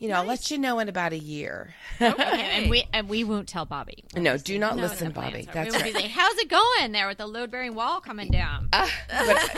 you 0.00 0.08
know, 0.08 0.14
I'll 0.16 0.24
let 0.24 0.50
you 0.50 0.58
know 0.58 0.78
in 0.80 0.88
about 0.88 1.12
a 1.12 1.18
year. 1.18 1.74
And 2.00 2.68
we 2.70 2.84
and 2.92 3.08
we 3.08 3.22
won't 3.22 3.46
tell 3.46 3.66
Bobby. 3.66 4.02
no, 4.16 4.36
do 4.38 4.58
not 4.58 4.74
No, 4.74 4.82
listen, 4.82 5.08
the 5.08 5.14
Bobby. 5.14 5.46
are- 5.48 5.52
That's 5.52 5.70
we 5.76 5.80
right. 5.82 5.92
be 5.94 6.00
like, 6.00 6.10
How's 6.10 6.36
it 6.38 6.48
going 6.48 6.90
there 6.92 7.06
with 7.06 7.18
the 7.18 7.26
load 7.26 7.50
bearing 7.50 7.74
wall 7.74 8.00
coming 8.00 8.28
uh, 8.30 8.32
down? 8.32 8.68
but 8.72 8.90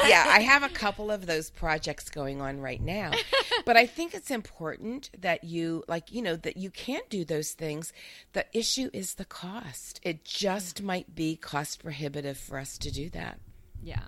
yeah, 0.06 0.24
I 0.28 0.40
have 0.40 0.62
a 0.64 0.68
couple 0.68 1.10
of 1.10 1.26
those 1.26 1.48
projects 1.50 2.10
going 2.10 2.40
on 2.42 2.60
right 2.60 2.82
now. 2.82 3.12
But 3.64 3.76
I 3.76 3.86
think 3.86 4.12
it's 4.14 4.30
important 4.32 5.10
that 5.20 5.44
you 5.44 5.84
like, 5.86 6.10
you 6.10 6.20
know, 6.20 6.34
that 6.36 6.56
you 6.56 6.70
can't 6.70 7.08
do 7.08 7.24
those 7.24 7.52
things. 7.52 7.92
The 8.32 8.44
issue 8.52 8.90
is 8.92 9.14
the 9.14 9.24
cost. 9.24 10.00
It 10.02 10.24
just 10.24 10.82
might 10.82 11.14
be 11.14 11.36
cost 11.36 11.80
prohibitive 11.80 12.36
for 12.38 12.58
us 12.58 12.76
to 12.78 12.90
do 12.90 13.08
that. 13.10 13.38
yeah. 13.82 14.00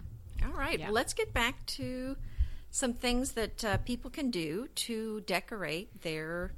All 0.45 0.51
right, 0.53 0.79
Yeah. 0.81 0.87
well, 0.87 0.95
let's 0.95 1.15
get 1.15 1.33
back 1.33 1.65
to 1.67 2.17
some 2.75 2.93
things 2.93 3.35
that 3.35 3.65
uh, 3.65 3.77
people 3.79 4.11
can 4.11 4.33
do 4.33 4.67
to 4.75 5.21
decorate 5.21 6.03
their 6.03 6.51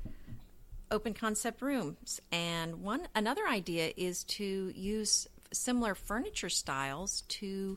open 0.91 1.13
concept 1.13 1.61
rooms. 1.61 2.23
And 2.33 2.83
one 2.83 3.07
another 3.15 3.47
idea 3.47 3.93
is 3.99 4.25
to 4.25 4.73
use 4.75 5.29
similar 5.53 5.95
furniture 5.95 6.49
styles 6.49 7.21
to 7.29 7.77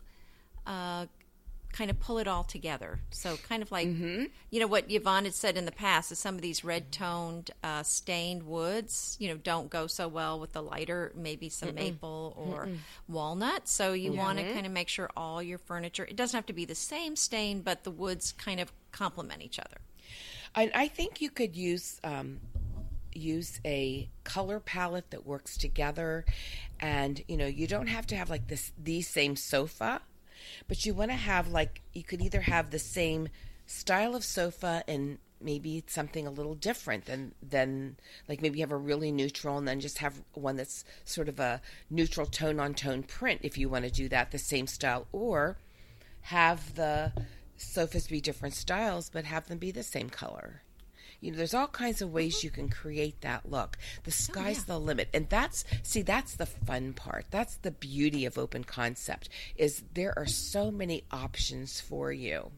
uh, 0.65 1.07
kind 1.71 1.89
of 1.91 1.99
pull 1.99 2.17
it 2.17 2.27
all 2.27 2.43
together. 2.43 2.99
So 3.11 3.37
kind 3.37 3.61
of 3.61 3.71
like 3.71 3.87
you 4.49 4.59
know 4.59 4.67
what 4.67 4.85
Yvonne 4.89 5.25
had 5.25 5.33
said 5.33 5.57
in 5.57 5.65
the 5.65 5.71
past 5.71 6.11
is 6.11 6.19
some 6.19 6.35
of 6.35 6.41
these 6.41 6.63
red 6.63 6.91
toned 6.91 7.51
uh, 7.63 7.83
stained 7.83 8.43
woods 8.43 9.17
you 9.19 9.29
know 9.29 9.37
don't 9.37 9.69
go 9.69 9.87
so 9.87 10.07
well 10.07 10.39
with 10.39 10.53
the 10.53 10.61
lighter 10.61 11.11
maybe 11.15 11.49
some 11.49 11.75
maple 11.75 12.33
or 12.37 12.67
walnut. 13.07 13.67
So 13.67 13.93
you 13.93 14.13
want 14.13 14.39
to 14.39 14.53
kind 14.53 14.65
of 14.65 14.71
make 14.71 14.89
sure 14.89 15.09
all 15.15 15.41
your 15.41 15.57
furniture 15.57 16.05
it 16.05 16.15
doesn't 16.15 16.37
have 16.37 16.47
to 16.47 16.53
be 16.53 16.65
the 16.65 16.75
same 16.75 17.15
stain, 17.15 17.61
but 17.61 17.83
the 17.83 17.91
woods 17.91 18.31
kind 18.33 18.59
of 18.59 18.71
complement 18.91 19.41
each 19.41 19.59
other. 19.59 19.77
And 20.55 20.71
I 20.73 20.87
think 20.87 21.21
you 21.21 21.29
could 21.29 21.55
use 21.55 21.99
um, 22.03 22.39
use 23.13 23.59
a 23.65 24.09
color 24.23 24.59
palette 24.59 25.11
that 25.11 25.25
works 25.25 25.57
together, 25.57 26.25
and 26.79 27.21
you 27.27 27.37
know 27.37 27.45
you 27.45 27.67
don't 27.67 27.87
have 27.87 28.07
to 28.07 28.15
have 28.15 28.29
like 28.29 28.47
this 28.47 28.71
the 28.81 29.01
same 29.01 29.35
sofa, 29.35 30.01
but 30.67 30.85
you 30.85 30.93
want 30.93 31.11
to 31.11 31.17
have 31.17 31.47
like 31.47 31.81
you 31.93 32.03
could 32.03 32.21
either 32.21 32.41
have 32.41 32.69
the 32.69 32.79
same 32.79 33.29
style 33.65 34.15
of 34.15 34.23
sofa 34.23 34.83
and 34.87 35.19
maybe 35.41 35.83
something 35.87 36.27
a 36.27 36.31
little 36.31 36.55
different 36.55 37.05
than 37.05 37.33
than 37.41 37.95
like 38.27 38.41
maybe 38.41 38.57
you 38.57 38.63
have 38.63 38.71
a 38.71 38.77
really 38.77 39.11
neutral 39.11 39.57
and 39.57 39.67
then 39.67 39.79
just 39.79 39.99
have 39.99 40.21
one 40.33 40.55
that's 40.55 40.83
sort 41.05 41.29
of 41.29 41.39
a 41.39 41.61
neutral 41.89 42.25
tone 42.25 42.59
on 42.59 42.73
tone 42.73 43.03
print 43.03 43.39
if 43.43 43.57
you 43.57 43.69
want 43.69 43.85
to 43.85 43.91
do 43.91 44.09
that 44.09 44.31
the 44.31 44.37
same 44.37 44.67
style 44.67 45.07
or 45.11 45.57
have 46.21 46.75
the 46.75 47.11
sofas 47.55 48.07
be 48.07 48.19
different 48.19 48.53
styles 48.53 49.09
but 49.09 49.25
have 49.25 49.47
them 49.47 49.57
be 49.57 49.71
the 49.71 49.83
same 49.83 50.09
color 50.09 50.61
you 51.21 51.31
know 51.31 51.37
there's 51.37 51.53
all 51.53 51.67
kinds 51.67 52.01
of 52.01 52.11
ways 52.11 52.37
mm-hmm. 52.37 52.47
you 52.47 52.51
can 52.51 52.69
create 52.69 53.21
that 53.21 53.49
look 53.49 53.77
the 54.03 54.09
oh, 54.09 54.11
sky's 54.11 54.65
the 54.65 54.79
limit 54.79 55.09
and 55.13 55.29
that's 55.29 55.63
see 55.83 56.01
that's 56.01 56.35
the 56.35 56.45
fun 56.45 56.93
part 56.93 57.25
that's 57.31 57.55
the 57.57 57.71
beauty 57.71 58.25
of 58.25 58.37
open 58.37 58.63
concept 58.63 59.29
is 59.55 59.83
there 59.93 60.17
are 60.17 60.25
so 60.27 60.71
many 60.71 61.03
options 61.11 61.79
for 61.81 62.11
you 62.11 62.51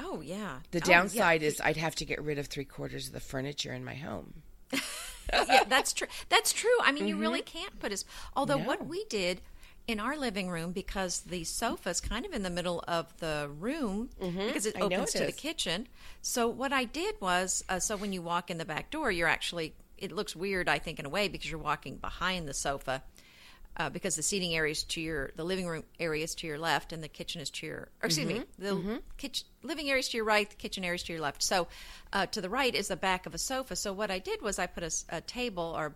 Oh 0.00 0.20
yeah. 0.20 0.60
the 0.70 0.78
Oh, 0.78 0.82
yeah. 0.86 0.94
downside 0.94 1.42
is 1.42 1.60
i'd 1.64 1.76
have 1.76 1.94
to 1.96 2.04
get 2.04 2.22
rid 2.22 2.38
of 2.38 2.46
three 2.46 2.64
quarters 2.64 3.08
of 3.08 3.12
the 3.12 3.20
furniture 3.20 3.72
in 3.72 3.84
my 3.84 3.94
home 3.94 4.42
yeah, 5.32 5.64
that's 5.68 5.92
true. 5.92 6.08
That's 6.28 6.52
true. 6.52 6.70
I 6.82 6.92
mean, 6.92 7.06
you 7.06 7.16
really 7.16 7.42
mm-hmm. 7.42 7.58
can't 7.58 7.78
put 7.78 7.92
as. 7.92 8.04
Although 8.34 8.58
what 8.58 8.86
we 8.86 9.04
did 9.06 9.40
in 9.88 9.98
our 9.98 10.16
living 10.16 10.50
room, 10.50 10.70
because 10.72 11.20
the 11.20 11.42
sofa 11.44 11.88
is 11.88 12.00
kind 12.00 12.26
of 12.26 12.32
in 12.34 12.42
the 12.42 12.50
middle 12.50 12.84
of 12.86 13.16
the 13.18 13.50
room 13.58 14.10
because 14.46 14.66
it 14.66 14.76
opens 14.80 15.12
to 15.12 15.18
the 15.26 15.32
kitchen. 15.32 15.88
So 16.20 16.46
what 16.46 16.72
I 16.74 16.84
did 16.84 17.14
was, 17.20 17.64
uh, 17.70 17.80
so 17.80 17.96
when 17.96 18.12
you 18.12 18.20
walk 18.20 18.50
in 18.50 18.58
the 18.58 18.66
back 18.66 18.90
door, 18.90 19.10
you're 19.10 19.26
actually. 19.28 19.74
It 19.96 20.12
looks 20.12 20.36
weird, 20.36 20.68
I 20.68 20.78
think, 20.78 21.00
in 21.00 21.06
a 21.06 21.08
way 21.08 21.26
because 21.26 21.50
you're 21.50 21.58
walking 21.58 21.96
behind 21.96 22.46
the 22.46 22.54
sofa. 22.54 23.02
Uh, 23.76 23.88
because 23.88 24.16
the 24.16 24.22
seating 24.22 24.54
area 24.54 24.72
is 24.72 24.82
to 24.82 25.00
your, 25.00 25.30
the 25.36 25.44
living 25.44 25.66
room 25.66 25.84
area 26.00 26.24
is 26.24 26.34
to 26.34 26.48
your 26.48 26.58
left, 26.58 26.92
and 26.92 27.02
the 27.02 27.08
kitchen 27.08 27.40
is 27.40 27.48
to 27.50 27.66
your, 27.66 27.88
or 28.02 28.06
excuse 28.06 28.26
me, 28.26 28.42
the 28.58 29.00
kitchen, 29.18 29.46
living 29.62 29.88
area 29.88 30.00
is 30.00 30.08
to 30.08 30.16
your 30.16 30.26
right, 30.26 30.50
the 30.50 30.56
kitchen 30.56 30.82
area 30.84 30.96
is 30.96 31.02
to 31.04 31.12
your 31.12 31.22
left. 31.22 31.42
So, 31.44 31.68
uh, 32.12 32.26
to 32.26 32.40
the 32.40 32.50
right 32.50 32.74
is 32.74 32.88
the 32.88 32.96
back 32.96 33.26
of 33.26 33.34
a 33.34 33.38
sofa. 33.38 33.76
So 33.76 33.92
what 33.92 34.10
I 34.10 34.18
did 34.18 34.42
was 34.42 34.58
I 34.58 34.66
put 34.66 34.82
a 35.10 35.20
table 35.20 35.74
or 35.76 35.94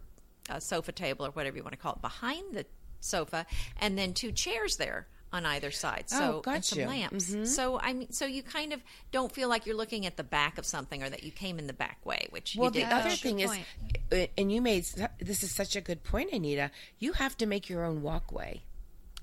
a 0.48 0.60
sofa 0.60 0.92
table 0.92 1.26
or 1.26 1.30
whatever 1.30 1.56
you 1.56 1.64
want 1.64 1.72
to 1.72 1.78
call 1.78 1.94
it 1.94 2.02
behind 2.02 2.54
the 2.54 2.66
sofa, 3.02 3.46
and 3.80 3.98
then 3.98 4.14
two 4.14 4.32
chairs 4.32 4.76
there 4.76 5.06
on 5.32 5.46
either 5.46 5.70
side. 5.70 6.10
So 6.10 6.42
Oh, 6.46 6.50
and 6.50 6.62
some 6.64 6.78
gotcha. 6.80 6.88
lamps. 6.90 7.54
So 7.54 7.78
I 7.80 7.94
mean, 7.94 8.12
so 8.12 8.26
you 8.26 8.42
kind 8.42 8.72
of 8.72 8.82
don't 9.12 9.32
feel 9.32 9.48
like 9.48 9.64
you're 9.64 9.76
looking 9.76 10.04
at 10.04 10.16
the 10.18 10.24
back 10.24 10.58
of 10.58 10.66
something 10.66 11.02
or 11.02 11.08
that 11.08 11.22
you 11.22 11.30
came 11.30 11.58
in 11.58 11.66
the 11.66 11.72
back 11.72 12.04
way, 12.04 12.26
which 12.30 12.54
Well, 12.56 12.66
you 12.66 12.80
the 12.82 12.86
did. 12.86 12.92
other 12.92 13.10
thing 13.10 13.40
is, 13.40 13.50
point. 13.50 13.64
uh, 14.12 14.26
and 14.36 14.52
you 14.52 14.60
made 14.60 14.84
this 15.18 15.42
is 15.42 15.50
such 15.50 15.74
a 15.74 15.80
good 15.80 16.04
point, 16.04 16.32
Anita. 16.32 16.70
You 16.98 17.12
have 17.14 17.36
to 17.38 17.46
make 17.46 17.68
your 17.70 17.84
own 17.84 18.02
walkway 18.02 18.62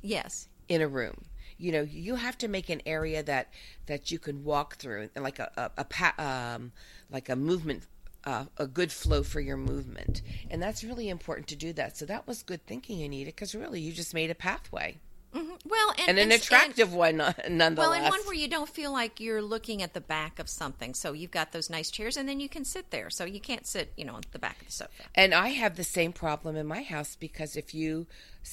yes. 0.01 0.47
in 0.67 0.81
a 0.81 0.87
room. 0.87 1.25
You 1.57 1.73
know, 1.73 1.81
you 1.81 2.15
have 2.15 2.37
to 2.39 2.47
make 2.47 2.69
an 2.69 2.81
area 2.85 3.21
that 3.23 3.51
that 3.87 4.11
you 4.11 4.17
can 4.17 4.43
walk 4.45 4.77
through, 4.77 5.09
and 5.13 5.23
like 5.23 5.39
a 5.39 5.51
a, 5.57 5.81
a 5.81 5.83
pa- 5.83 6.15
um, 6.17 6.71
like 7.11 7.29
a 7.29 7.35
movement. 7.35 7.83
Uh, 8.25 8.45
a 8.57 8.67
good 8.67 8.91
flow 8.91 9.23
for 9.23 9.39
your 9.39 9.55
movement, 9.57 10.21
and 10.51 10.61
that's 10.61 10.83
really 10.83 11.07
important 11.09 11.47
to 11.47 11.55
do 11.55 11.71
that. 11.73 11.95
So 11.97 12.05
that 12.05 12.27
was 12.27 12.43
good 12.43 12.65
thinking, 12.67 13.01
Anita, 13.01 13.27
because 13.29 13.55
really 13.55 13.79
you 13.79 13.93
just 13.93 14.13
made 14.13 14.29
a 14.29 14.35
pathway 14.35 14.97
Well, 15.33 15.91
and, 15.91 16.09
and 16.09 16.17
an 16.19 16.23
and- 16.31 16.33
attractive 16.33 16.93
one, 16.93 17.21
uh, 17.21 17.31
Well, 17.37 17.49
nonetheless. 17.49 18.01
and 18.01 18.09
one 18.09 18.19
where 18.25 18.33
you 18.35 18.49
don't 18.49 18.67
feel 18.69 18.91
like 18.91 19.21
you're 19.21 19.41
looking 19.41 19.81
at 19.81 19.93
the 19.93 20.01
back 20.01 20.37
of 20.37 20.49
something. 20.49 20.93
So 20.95 21.13
you've 21.13 21.31
got 21.31 21.53
those 21.53 21.69
nice 21.69 21.89
chairs, 21.89 22.17
and 22.17 22.27
then 22.27 22.41
you 22.41 22.49
can 22.49 22.65
sit 22.65 22.91
there. 22.91 23.09
So 23.09 23.23
you 23.23 23.39
can't 23.39 23.65
sit, 23.65 23.93
you 23.95 24.03
know, 24.03 24.15
on 24.15 24.23
the 24.33 24.39
back 24.39 24.59
of 24.59 24.65
the 24.67 24.73
sofa. 24.73 24.91
And 25.15 25.33
I 25.33 25.49
have 25.49 25.77
the 25.77 25.83
same 25.85 26.11
problem 26.11 26.57
in 26.57 26.67
my 26.67 26.81
house 26.83 27.15
because 27.15 27.55
if 27.55 27.73
you 27.73 28.05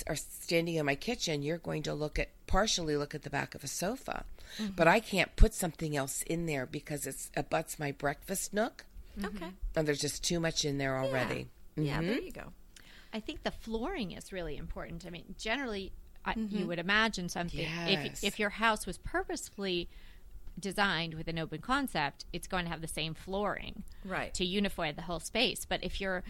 are 0.06 0.14
standing 0.16 0.76
in 0.76 0.86
my 0.86 0.94
kitchen, 0.94 1.42
you're 1.42 1.58
going 1.58 1.82
to 1.84 1.92
look 1.94 2.18
at 2.20 2.28
partially 2.46 2.96
look 2.96 3.14
at 3.16 3.22
the 3.22 3.30
back 3.30 3.54
of 3.56 3.64
a 3.64 3.68
sofa, 3.68 4.24
Mm-hmm. 4.60 4.72
but 4.76 4.86
I 4.86 5.00
can't 5.00 5.34
put 5.34 5.54
something 5.54 5.96
else 5.96 6.22
in 6.22 6.46
there 6.46 6.66
because 6.66 7.04
it's 7.04 7.32
abuts 7.36 7.80
my 7.80 7.90
breakfast 7.90 8.54
nook, 8.54 8.84
Okay. 9.24 9.50
and 9.74 9.88
there's 9.88 10.00
just 10.00 10.22
too 10.22 10.40
much 10.40 10.64
in 10.64 10.78
there 10.78 10.98
already. 10.98 11.48
Yeah, 11.76 12.00
there 12.00 12.12
mm-hmm. 12.12 12.26
you 12.26 12.32
go. 12.32 12.52
I 13.12 13.20
think 13.20 13.42
the 13.42 13.50
flooring 13.50 14.12
is 14.12 14.32
really 14.32 14.56
important. 14.56 15.04
I 15.06 15.10
mean, 15.10 15.34
generally, 15.38 15.92
I, 16.24 16.34
you 16.34 16.44
mm-hmm. 16.44 16.66
would 16.68 16.78
imagine 16.78 17.28
something 17.28 17.60
Yes. 17.60 18.22
if 18.22 18.24
if 18.24 18.38
your 18.38 18.50
house 18.50 18.86
was 18.86 18.98
purposefully 18.98 19.88
designed 20.58 21.14
with 21.14 21.28
an 21.28 21.38
open 21.38 21.60
concept, 21.60 22.24
it's 22.32 22.46
going 22.46 22.64
to 22.64 22.70
have 22.70 22.80
the 22.80 22.88
same 22.88 23.14
flooring, 23.14 23.84
Right. 24.04 24.32
to 24.34 24.44
unify 24.44 24.92
the 24.92 25.02
whole 25.02 25.20
space. 25.20 25.64
But 25.64 25.84
if 25.84 26.00
you're 26.00 26.24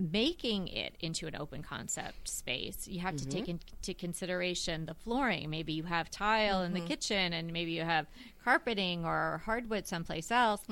making 0.00 0.68
it 0.68 0.94
into 1.00 1.26
an 1.26 1.34
open 1.34 1.62
concept 1.62 2.28
space, 2.28 2.86
you 2.86 3.00
have 3.00 3.16
to 3.16 3.26
take 3.26 3.44
mm-hmm. 3.44 3.58
into 3.78 3.94
consideration 3.94 4.86
the 4.86 4.94
flooring. 4.94 5.50
Maybe 5.50 5.72
you 5.72 5.82
have 5.84 6.10
tile 6.10 6.62
in 6.62 6.72
the 6.72 6.80
kitchen, 6.80 7.32
and 7.32 7.52
maybe 7.52 7.72
you 7.72 7.82
have 7.82 8.06
carpeting 8.44 9.04
or 9.04 9.42
hardwood 9.44 9.86
someplace 9.86 10.30
else. 10.30 10.62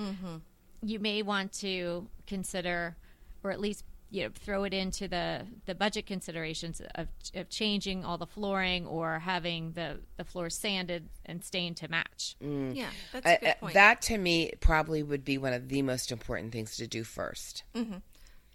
You 0.82 0.98
may 0.98 1.22
want 1.22 1.52
to 1.54 2.08
consider, 2.26 2.96
or 3.42 3.50
at 3.50 3.60
least 3.60 3.84
you 4.10 4.22
know, 4.22 4.30
throw 4.34 4.64
it 4.64 4.72
into 4.72 5.08
the, 5.08 5.46
the 5.66 5.74
budget 5.74 6.06
considerations 6.06 6.80
of, 6.94 7.08
of 7.34 7.48
changing 7.48 8.04
all 8.04 8.16
the 8.16 8.26
flooring 8.26 8.86
or 8.86 9.18
having 9.18 9.72
the, 9.72 9.98
the 10.16 10.24
floors 10.24 10.54
sanded 10.54 11.08
and 11.24 11.42
stained 11.42 11.76
to 11.78 11.88
match. 11.88 12.36
Yeah, 12.40 12.86
that's 13.12 13.26
a 13.26 13.38
good 13.40 13.48
uh, 13.48 13.54
point. 13.54 13.74
that 13.74 14.02
to 14.02 14.18
me 14.18 14.52
probably 14.60 15.02
would 15.02 15.24
be 15.24 15.38
one 15.38 15.52
of 15.52 15.68
the 15.68 15.82
most 15.82 16.12
important 16.12 16.52
things 16.52 16.76
to 16.76 16.86
do 16.86 17.02
1st 17.02 17.62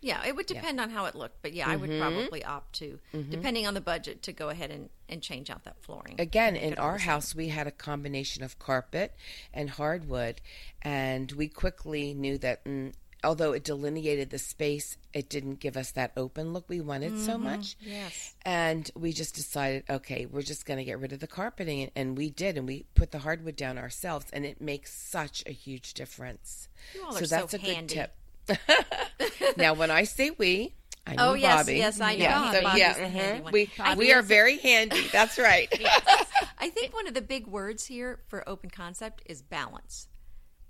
Yeah, 0.02 0.26
it 0.26 0.36
would 0.36 0.48
depend 0.48 0.80
on 0.80 0.90
how 0.90 1.06
it 1.06 1.14
looked, 1.16 1.42
but 1.42 1.54
yeah, 1.54 1.70
I 1.70 1.76
would 1.76 1.90
Mm-hmm. 1.92 2.00
probably 2.02 2.44
opt 2.44 2.74
to, 2.80 3.00
depending 3.30 3.68
on 3.68 3.76
the 3.76 3.82
budget, 3.82 4.24
to 4.24 4.34
go 4.34 4.50
ahead 4.50 4.72
and, 4.72 4.90
and 5.08 5.22
change 5.22 5.50
out 5.52 5.64
that 5.66 5.78
flooring. 5.84 6.16
Again, 6.20 6.56
in 6.56 6.76
our 6.76 6.98
house, 6.98 7.36
we 7.36 7.50
had 7.50 7.68
a 7.68 7.72
combination 7.72 8.44
of 8.44 8.58
carpet 8.58 9.16
and 9.54 9.70
hardwood, 9.70 10.42
and 10.82 11.32
we 11.34 11.48
quickly 11.48 12.14
knew 12.16 12.38
that 12.40 12.66
mm, 12.66 12.94
although 13.24 13.52
it 13.54 13.64
delineated 13.64 14.32
the 14.32 14.40
space, 14.40 14.98
it 15.14 15.30
didn't 15.30 15.60
give 15.60 15.78
us 15.78 15.92
that 15.92 16.12
open 16.18 16.54
look 16.54 16.68
we 16.68 16.82
wanted 16.82 17.20
so 17.20 17.38
much. 17.38 17.78
Yes. 17.82 18.34
And 18.44 18.90
we 18.96 19.14
just 19.14 19.36
decided, 19.36 19.84
okay, 19.90 20.26
we're 20.26 20.42
just 20.42 20.66
going 20.66 20.80
to 20.80 20.84
get 20.84 21.00
rid 21.00 21.14
of 21.14 21.20
the 21.20 21.28
carpeting. 21.28 21.84
And, 21.84 21.92
and 21.96 22.18
we 22.18 22.30
did. 22.32 22.58
And 22.58 22.68
we 22.68 22.86
put 22.96 23.12
the 23.12 23.20
hardwood 23.20 23.56
down 23.56 23.78
ourselves. 23.78 24.26
And 24.34 24.46
it 24.46 24.60
makes 24.60 24.92
such 24.94 25.44
a 25.46 25.52
huge 25.52 25.94
difference. 25.94 26.68
All 27.06 27.16
are 27.16 27.26
so 27.26 27.48
handy. 27.60 27.94
tip. 27.94 28.16
now, 29.58 29.74
when 29.74 29.92
I 29.92 30.04
say 30.04 30.32
we, 30.38 30.76
I 31.06 31.12
mean 31.12 31.20
Oh, 31.20 31.34
yes, 31.34 31.64
Bobby. 31.64 31.78
yes, 31.78 32.00
I 32.00 32.14
know. 32.16 32.24
Yeah, 32.24 32.52
so, 32.52 32.60
yeah, 32.76 32.94
the 32.94 33.08
handy 33.08 33.44
mhm. 33.44 33.52
we, 33.52 33.70
I 33.80 33.96
we 33.96 34.14
are 34.14 34.22
very 34.22 34.58
handy. 34.58 35.08
That's 35.12 35.38
right. 35.40 35.68
I 36.60 36.70
think 36.70 36.94
one 36.94 37.08
of 37.08 37.14
the 37.14 37.22
big 37.22 37.48
words 37.48 37.86
here 37.86 38.20
for 38.28 38.48
open 38.48 38.70
concept 38.70 39.24
is 39.26 39.42
balance, 39.42 40.08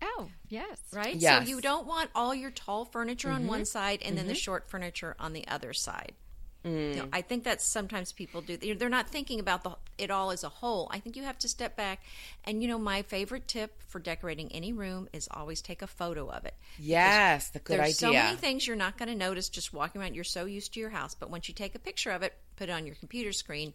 Oh, 0.01 0.29
yes. 0.47 0.79
right? 0.93 1.15
Yes. 1.15 1.33
Mm-hmm. 1.33 1.45
So 1.45 1.49
you 1.49 1.61
don't 1.61 1.85
want 1.85 2.09
all 2.15 2.33
your 2.33 2.51
tall 2.51 2.85
furniture 2.85 3.29
on 3.29 3.45
one 3.47 3.65
side 3.65 4.01
and 4.03 4.17
then 4.17 4.27
the 4.27 4.35
short 4.35 4.69
furniture 4.69 5.15
on 5.19 5.33
the 5.33 5.47
other 5.47 5.73
side. 5.73 6.13
Mm. 6.65 6.95
You 6.95 7.01
know, 7.01 7.07
I 7.11 7.21
think 7.21 7.43
that 7.45 7.61
sometimes 7.61 8.11
people 8.11 8.41
do. 8.41 8.55
They're 8.57 8.89
not 8.89 9.09
thinking 9.09 9.39
about 9.39 9.63
the 9.63 9.75
it 9.97 10.11
all 10.11 10.29
as 10.31 10.43
a 10.43 10.49
whole. 10.49 10.87
I 10.91 10.99
think 10.99 11.15
you 11.15 11.23
have 11.23 11.39
to 11.39 11.47
step 11.47 11.75
back. 11.75 12.01
And 12.43 12.61
you 12.61 12.67
know, 12.67 12.77
my 12.77 13.01
favorite 13.01 13.47
tip 13.47 13.81
for 13.87 13.99
decorating 13.99 14.51
any 14.51 14.71
room 14.71 15.07
is 15.11 15.27
always 15.31 15.61
take 15.61 15.81
a 15.81 15.87
photo 15.87 16.29
of 16.29 16.45
it. 16.45 16.53
Yes, 16.77 17.49
the 17.49 17.59
good 17.59 17.79
idea. 17.79 17.83
There's 17.85 17.97
so 17.97 18.11
many 18.13 18.35
things 18.35 18.67
you're 18.67 18.75
not 18.75 18.97
going 18.97 19.09
to 19.09 19.15
notice 19.15 19.49
just 19.49 19.73
walking 19.73 20.01
around. 20.01 20.13
You're 20.15 20.23
so 20.23 20.45
used 20.45 20.73
to 20.73 20.79
your 20.79 20.89
house, 20.91 21.15
but 21.15 21.29
once 21.31 21.47
you 21.47 21.53
take 21.55 21.73
a 21.75 21.79
picture 21.79 22.11
of 22.11 22.21
it, 22.21 22.33
put 22.57 22.69
it 22.69 22.71
on 22.71 22.85
your 22.85 22.95
computer 22.95 23.31
screen, 23.31 23.73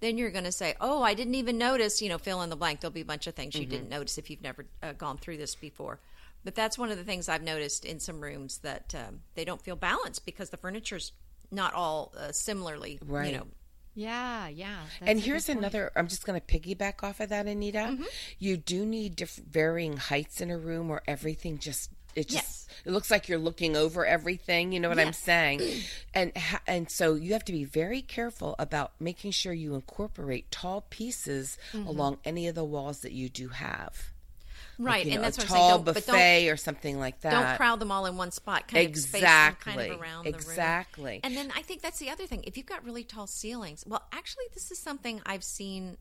then 0.00 0.16
you're 0.16 0.30
going 0.30 0.44
to 0.44 0.52
say, 0.52 0.74
"Oh, 0.80 1.02
I 1.02 1.14
didn't 1.14 1.34
even 1.34 1.58
notice." 1.58 2.00
You 2.00 2.08
know, 2.08 2.18
fill 2.18 2.42
in 2.42 2.50
the 2.50 2.56
blank. 2.56 2.80
There'll 2.80 2.92
be 2.92 3.02
a 3.02 3.04
bunch 3.04 3.26
of 3.26 3.34
things 3.34 3.58
you 3.58 3.66
Mm-hmm. 3.66 3.70
didn't 3.70 3.88
notice 3.90 4.16
if 4.18 4.30
you've 4.30 4.42
never 4.42 4.64
uh, 4.82 4.92
gone 4.92 5.18
through 5.18 5.36
this 5.36 5.54
before. 5.54 6.00
But 6.44 6.56
that's 6.56 6.76
one 6.76 6.90
of 6.90 6.98
the 6.98 7.04
things 7.04 7.28
I've 7.28 7.42
noticed 7.42 7.84
in 7.84 8.00
some 8.00 8.20
rooms 8.20 8.58
that 8.58 8.94
um, 8.96 9.20
they 9.34 9.44
don't 9.44 9.60
feel 9.62 9.76
balanced 9.76 10.26
because 10.26 10.50
the 10.50 10.56
furniture's 10.56 11.12
not 11.52 11.74
all 11.74 12.12
uh, 12.18 12.32
similarly, 12.32 12.98
Right. 13.06 13.30
you 13.32 13.38
know. 13.38 13.46
Yeah, 13.94 14.48
yeah. 14.48 14.78
and 15.02 15.20
here's 15.20 15.50
another. 15.50 15.92
I'm 15.94 16.08
just 16.08 16.24
going 16.24 16.40
to 16.40 16.46
piggyback 16.46 17.02
off 17.06 17.20
of 17.20 17.28
that, 17.28 17.46
Anita. 17.46 17.78
Mm-hmm. 17.78 18.04
You 18.38 18.56
do 18.56 18.86
need 18.86 19.16
diff- 19.16 19.36
varying 19.36 19.98
heights 19.98 20.40
in 20.40 20.50
a 20.50 20.56
room 20.56 20.88
where 20.88 21.02
everything 21.06 21.58
just 21.58 21.90
it 22.14 22.28
just 22.28 22.34
Yes. 22.34 22.66
it 22.86 22.90
looks 22.92 23.10
like 23.10 23.28
you're 23.28 23.38
looking 23.38 23.76
over 23.76 24.06
everything. 24.06 24.72
You 24.72 24.80
know 24.80 24.88
what 24.88 24.98
I'm 24.98 25.12
saying? 25.12 25.60
And 26.14 26.34
ha- 26.36 26.60
and 26.66 26.90
so 26.90 27.14
you 27.14 27.34
have 27.34 27.44
to 27.46 27.52
be 27.52 27.64
very 27.64 28.00
careful 28.02 28.54
about 28.58 28.92
making 28.98 29.30
sure 29.32 29.52
you 29.52 29.74
incorporate 29.74 30.50
tall 30.50 30.86
pieces 30.88 31.58
Mm-hmm. 31.74 31.86
along 31.86 32.18
any 32.24 32.48
of 32.48 32.54
the 32.54 32.64
walls 32.64 33.00
that 33.00 33.12
you 33.12 33.28
do 33.28 33.48
have. 33.48 34.11
Right, 34.78 35.04
You 35.04 35.12
and 35.12 35.20
know, 35.20 35.26
that's 35.26 35.38
a 35.38 35.40
what 35.42 35.48
tall 35.48 35.56
I'm 35.56 35.60
saying. 35.62 35.70
Don't, 35.70 35.84
but 35.84 35.94
don't 36.06 36.14
buffet 36.14 36.48
or 36.48 36.56
something 36.56 36.98
like 36.98 37.20
that. 37.20 37.30
don't 37.30 37.56
crowd 37.56 37.80
them 37.80 37.90
all 37.92 38.06
in 38.06 38.16
one 38.16 38.30
spot. 38.30 38.68
Kind 38.68 38.86
Exactly. 38.88 39.20
of 39.20 39.54
space 39.56 39.74
kind 39.74 39.92
of 39.92 40.00
around. 40.00 40.26
Exactly. 40.26 41.20
And 41.22 41.36
then 41.36 41.52
I 41.56 41.62
think 41.62 41.82
that's 41.82 41.98
the 41.98 42.10
other 42.10 42.26
thing. 42.26 42.42
If 42.46 42.56
you've 42.56 42.66
got 42.66 42.84
really 42.84 43.04
tall 43.04 43.26
ceilings, 43.26 43.84
well, 43.86 44.02
actually, 44.12 44.44
this 44.54 44.70
is 44.70 44.78
something 44.78 45.20
I've 45.26 45.44
seen 45.44 45.96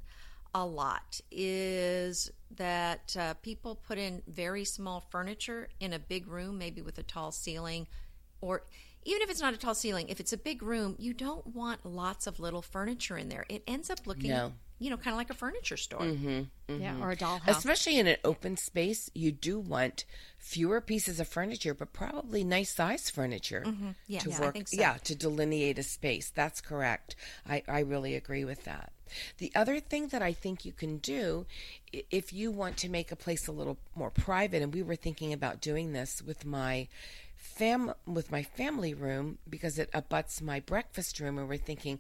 a 0.54 0.66
lot 0.66 1.22
is 1.32 2.30
that 2.58 3.16
uh, 3.18 3.34
people 3.36 3.76
put 3.76 3.98
in 3.98 4.22
very 4.28 4.66
small 4.66 5.00
furniture 5.00 5.70
in 5.80 5.94
a 5.94 6.00
big 6.00 6.28
room, 6.28 6.58
maybe 6.58 6.82
with 6.82 6.98
a 6.98 7.04
tall 7.04 7.32
ceiling, 7.32 7.88
or 8.42 8.64
even 9.04 9.22
if 9.22 9.30
it's 9.30 9.42
not 9.42 9.54
a 9.54 9.58
tall 9.58 9.74
ceiling, 9.74 10.10
if 10.10 10.20
it's 10.20 10.34
a 10.34 10.38
big 10.38 10.62
room, 10.62 10.96
you 11.00 11.14
don't 11.14 11.48
want 11.48 11.86
lots 11.86 12.28
of 12.28 12.40
little 12.40 12.62
furniture 12.62 13.18
in 13.18 13.30
there. 13.30 13.46
It 13.50 13.64
ends 13.66 13.90
up 13.90 14.06
looking, 14.06 14.30
No. 14.32 14.54
You 14.82 14.90
know, 14.90 14.98
kind 14.98 15.14
of 15.14 15.18
like 15.18 15.30
a 15.30 15.36
furniture 15.36 15.78
store. 15.78 16.02
Mm-hmm, 16.02 16.28
mm-hmm. 16.28 16.82
Yeah, 16.82 17.00
or 17.00 17.12
a 17.12 17.16
dollhouse. 17.16 17.48
Especially 17.48 18.00
in 18.00 18.08
an 18.08 18.18
open 18.24 18.58
space, 18.58 19.12
you 19.14 19.32
do 19.32 19.60
want 19.60 20.06
fewer 20.40 20.82
pieces 20.82 21.20
of 21.20 21.28
furniture, 21.28 21.76
but 21.76 21.94
probably 21.94 22.44
nice 22.44 22.74
size 22.74 23.08
furniture 23.08 23.64
mm-hmm. 23.64 23.90
Yes, 24.08 24.24
to 24.24 24.32
I 24.32 24.40
work. 24.40 24.54
think 24.56 24.70
so. 24.70 24.82
Yeah, 24.82 24.98
to 25.04 25.16
delineate 25.16 25.78
a 25.78 25.84
space. 25.84 26.32
That's 26.34 26.62
correct. 26.62 27.16
I, 27.48 27.62
I 27.68 27.82
really 27.82 28.16
agree 28.16 28.44
with 28.44 28.64
that. 28.64 28.92
The 29.38 29.52
other 29.54 29.80
thing 29.80 30.08
that 30.08 30.24
I 30.24 30.34
think 30.34 30.66
you 30.66 30.72
can 30.72 30.98
do, 30.98 31.46
if 31.92 32.34
you 32.34 32.50
want 32.50 32.78
to 32.78 32.90
make 32.90 33.12
a 33.12 33.16
place 33.16 33.48
a 33.48 33.52
little 33.52 33.78
more 33.94 34.10
private, 34.10 34.64
and 34.64 34.74
we 34.74 34.82
were 34.82 34.96
thinking 34.96 35.32
about 35.32 35.62
doing 35.62 35.94
this 35.94 36.24
with 36.24 36.44
my 36.44 36.88
fam 37.56 37.94
with 38.06 38.32
my 38.32 38.44
family 38.44 38.94
room 38.94 39.38
because 39.50 39.78
it 39.78 39.90
abuts 39.94 40.42
my 40.42 40.60
breakfast 40.60 41.20
room 41.20 41.38
and 41.38 41.48
we're 41.48 41.58
thinking 41.58 42.00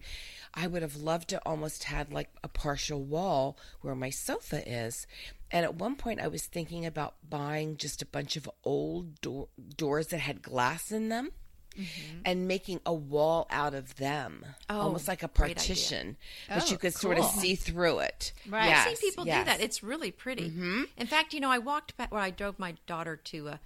I 0.53 0.67
would 0.67 0.81
have 0.81 0.95
loved 0.95 1.29
to 1.29 1.39
almost 1.45 1.85
had 1.85 2.11
like 2.11 2.29
a 2.43 2.47
partial 2.47 3.03
wall 3.03 3.57
where 3.81 3.95
my 3.95 4.09
sofa 4.09 4.67
is 4.67 5.05
and 5.51 5.63
at 5.65 5.75
one 5.75 5.95
point 5.95 6.19
I 6.21 6.27
was 6.27 6.45
thinking 6.45 6.85
about 6.85 7.15
buying 7.29 7.77
just 7.77 8.01
a 8.01 8.05
bunch 8.05 8.35
of 8.37 8.49
old 8.63 9.19
door- 9.21 9.49
doors 9.77 10.07
that 10.07 10.19
had 10.19 10.41
glass 10.41 10.91
in 10.91 11.09
them 11.09 11.31
and 12.25 12.49
making 12.49 12.81
a 12.85 12.93
wall 12.93 13.47
out 13.49 13.73
of 13.73 13.95
them 13.95 14.45
almost 14.69 15.07
like 15.07 15.23
a 15.23 15.27
partition 15.29 16.17
but 16.49 16.63
Oh, 16.63 16.71
you 16.71 16.77
could 16.77 16.93
sort 16.93 17.17
of 17.17 17.23
see 17.25 17.55
through 17.55 17.99
it 17.99 18.33
Right. 18.49 18.65
yes, 18.67 18.87
I've 18.87 18.97
seen 18.97 19.09
people 19.11 19.25
yes. 19.25 19.39
do 19.39 19.45
that. 19.45 19.61
It's 19.61 19.81
really 19.81 20.11
pretty. 20.11 20.49
Mm-hmm. 20.49 20.83
In 20.97 21.07
fact, 21.07 21.33
you 21.33 21.39
know, 21.39 21.49
I 21.49 21.59
walked 21.59 21.95
back 21.95 22.11
where 22.11 22.19
I 22.21 22.29
drove 22.29 22.59
my 22.59 22.75
daughter 22.87 23.15
to 23.15 23.49
uh, 23.49 23.57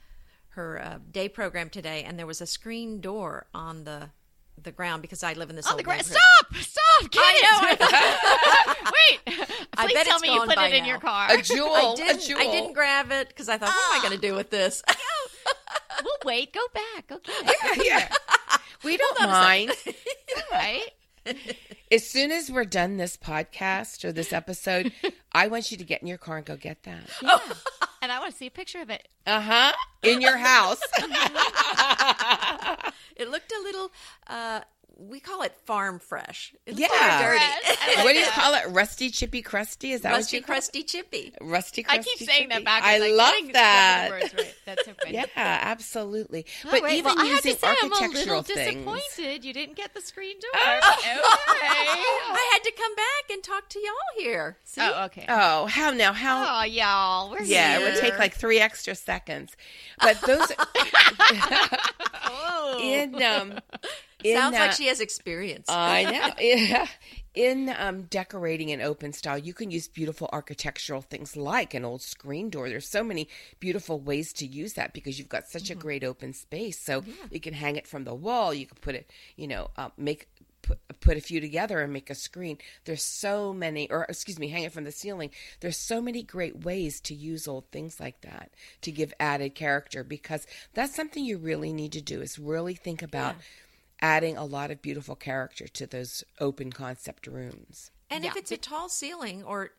her 0.55 0.81
uh, 0.81 0.97
day 1.11 1.29
program 1.29 1.69
today, 1.69 2.03
and 2.03 2.17
there 2.19 2.25
was 2.27 2.41
a 2.41 2.45
screen 2.47 2.99
door 3.01 3.47
on 3.53 3.83
the 3.83 4.09
the 4.61 4.71
ground 4.71 5.01
because 5.01 5.21
I 5.21 5.33
live 5.33 5.49
in 5.49 5.55
this 5.57 5.65
on 5.67 5.73
old 5.73 5.79
the 5.79 5.83
ground. 5.83 6.05
Stop! 6.05 6.55
Stop! 6.55 7.11
Get 7.11 7.21
it! 7.35 7.79
Wait! 7.79 9.37
I 9.77 9.85
Please 9.85 9.93
bet 9.93 10.05
tell 10.07 10.19
me 10.19 10.33
you 10.33 10.39
put 10.45 10.57
it 10.57 10.73
in 10.73 10.83
now. 10.83 10.89
your 10.89 10.99
car. 10.99 11.27
a 11.31 11.41
jewel 11.41 11.73
I 11.73 11.91
a 11.93 11.95
didn't. 11.97 12.21
jewel 12.21 12.39
I 12.39 12.45
didn't 12.45 12.73
grab 12.73 13.11
it 13.11 13.27
because 13.27 13.49
I 13.49 13.57
thought, 13.57 13.67
what 13.69 13.95
am 13.95 13.99
I 13.99 14.07
going 14.07 14.19
to 14.19 14.27
do 14.27 14.33
with 14.33 14.49
this? 14.49 14.81
we'll 16.03 16.13
wait. 16.23 16.53
Go 16.53 16.61
back. 16.73 17.07
Go 17.07 17.17
get 17.19 17.35
it. 17.77 17.85
yeah. 17.85 18.09
We 18.83 18.97
don't 18.97 19.19
mind. 19.23 19.71
right? 20.51 20.91
As 21.91 22.07
soon 22.07 22.31
as 22.31 22.51
we're 22.51 22.65
done 22.65 22.97
this 22.97 23.17
podcast 23.17 24.05
or 24.05 24.11
this 24.11 24.31
episode, 24.31 24.91
I 25.31 25.47
want 25.47 25.71
you 25.71 25.77
to 25.77 25.83
get 25.83 26.01
in 26.03 26.07
your 26.07 26.19
car 26.19 26.37
and 26.37 26.45
go 26.45 26.55
get 26.55 26.83
that. 26.83 27.09
Yeah. 27.21 27.39
And 28.05 28.11
I 28.11 28.19
want 28.19 28.33
to 28.33 28.37
see 28.37 28.45
a 28.45 28.51
picture 28.51 28.81
of 28.81 28.91
it. 28.91 29.07
Uh 29.25 29.41
huh. 29.41 29.73
In 30.03 30.21
your 30.21 30.37
house. 30.37 30.79
it 33.15 33.31
looked 33.31 33.51
a 33.51 33.59
little. 33.63 33.91
Uh, 34.27 34.61
we 34.97 35.19
call 35.19 35.41
it 35.41 35.53
farm 35.65 35.99
fresh. 35.99 36.53
It 36.65 36.75
looked 36.77 36.91
Yeah. 36.93 37.21
dirty. 37.21 37.39
Fresh. 37.75 38.03
What 38.05 38.13
do 38.13 38.19
you 38.19 38.25
call 38.27 38.53
it? 38.53 38.63
Rusty, 38.69 39.09
chippy, 39.09 39.41
crusty? 39.41 39.91
Is 39.91 40.01
that 40.01 40.11
what 40.11 40.17
Rusty, 40.19 40.37
you 40.37 40.43
call 40.43 40.53
it? 40.53 40.57
crusty, 40.57 40.83
chippy. 40.83 41.33
Rusty, 41.41 41.85
I 41.87 41.95
crusty, 41.95 42.11
keep 42.17 42.29
saying 42.29 42.49
that 42.49 42.63
back. 42.63 42.83
I 42.83 42.97
like, 42.99 43.11
love 43.13 43.53
that. 43.53 44.07
words 44.09 44.33
right. 44.33 44.55
That's 44.65 44.85
so. 44.85 44.93
Yeah, 45.09 45.25
absolutely. 45.35 46.45
All 46.65 46.71
But 46.71 46.83
right, 46.83 46.93
even 46.93 47.15
well, 47.15 47.19
I 47.25 47.25
have 47.27 47.45
using 47.45 47.53
to 47.55 47.59
say, 47.59 47.67
I'm 47.81 47.91
a 47.91 47.95
little 48.07 48.41
things. 48.43 48.57
disappointed 48.85 49.43
you 49.45 49.53
didn't 49.53 49.75
get 49.75 49.93
the 49.93 50.01
screen 50.01 50.37
door. 50.39 50.51
Oh. 50.55 50.95
okay. 50.99 51.67
I 51.67 52.49
had 52.53 52.63
to 52.63 52.71
come 52.71 52.95
back 52.95 53.29
and 53.31 53.43
talk 53.43 53.69
to 53.69 53.79
y'all 53.79 53.93
here. 54.23 54.57
See? 54.63 54.81
Oh, 54.81 55.05
okay. 55.05 55.25
Oh, 55.27 55.65
how 55.67 55.91
now? 55.91 56.13
How? 56.13 56.61
Oh, 56.61 56.63
y'all, 56.63 57.31
we're 57.31 57.41
yeah, 57.43 57.79
it 57.79 57.83
would 57.83 57.99
take 57.99 58.17
like 58.17 58.33
three 58.33 58.59
extra 58.59 58.95
seconds. 58.95 59.55
But 59.99 60.19
those 60.21 60.51
Oh. 62.27 62.79
in 62.81 63.21
um 63.21 63.59
in, 64.25 64.37
Sounds 64.37 64.53
like 64.53 64.71
uh, 64.71 64.73
she 64.73 64.87
has 64.87 64.99
experience. 64.99 65.67
I 65.69 66.03
know. 66.03 66.33
Yeah. 66.39 66.87
In 67.33 67.73
um, 67.77 68.03
decorating 68.03 68.71
an 68.71 68.81
open 68.81 69.11
style, 69.11 69.37
you 69.37 69.53
can 69.53 69.69
use 69.69 69.87
beautiful 69.87 70.29
architectural 70.31 71.01
things 71.01 71.35
like 71.35 71.73
an 71.73 71.83
old 71.83 72.01
screen 72.01 72.49
door. 72.49 72.69
There's 72.69 72.87
so 72.87 73.03
many 73.03 73.27
beautiful 73.59 73.99
ways 73.99 74.31
to 74.33 74.47
use 74.47 74.73
that 74.73 74.93
because 74.93 75.19
you've 75.19 75.29
got 75.29 75.47
such 75.47 75.69
a 75.69 75.75
great 75.75 76.03
open 76.03 76.33
space. 76.33 76.79
So 76.79 77.03
you 77.29 77.41
can 77.41 77.53
hang 77.53 77.75
it 77.75 77.87
from 77.87 78.05
the 78.05 78.15
wall. 78.15 78.53
You 78.53 78.65
can 78.65 78.77
put 78.79 78.95
it, 78.95 79.11
you 79.35 79.47
know, 79.47 79.69
uh, 79.75 79.89
make 79.97 80.27
put, 80.65 80.79
put 80.99 81.17
a 81.17 81.21
few 81.21 81.39
together 81.39 81.81
and 81.81 81.93
make 81.93 82.09
a 82.09 82.15
screen. 82.15 82.57
There's 82.85 83.03
so 83.03 83.53
many, 83.53 83.89
or 83.89 84.05
excuse 84.09 84.39
me, 84.39 84.47
hang 84.49 84.63
it 84.63 84.71
from 84.71 84.83
the 84.83 84.91
ceiling. 84.91 85.31
There's 85.59 85.77
so 85.77 86.01
many 86.01 86.23
great 86.23 86.63
ways 86.63 86.99
to 87.01 87.13
use 87.13 87.47
old 87.47 87.69
things 87.71 87.99
like 87.99 88.21
that 88.21 88.51
to 88.81 88.91
give 88.91 89.13
added 89.19 89.55
character 89.55 90.03
because 90.03 90.45
that's 90.73 90.95
something 90.95 91.23
you 91.23 91.37
really 91.37 91.73
need 91.73 91.91
to 91.93 92.01
do 92.01 92.21
is 92.21 92.39
really 92.39 92.75
think 92.75 93.01
about 93.01 93.35
adding 94.01 94.37
a 94.37 94.45
lot 94.45 94.71
of 94.71 94.81
beautiful 94.81 95.15
character 95.15 95.67
to 95.67 95.87
those 95.87 96.23
open 96.39 96.71
concept 96.71 97.27
rooms. 97.27 97.91
And 98.09 98.23
if 98.25 98.35
it's 98.35 98.51
a 98.51 98.57
tall 98.57 98.89
ceiling, 98.89 99.43
or 99.43 99.71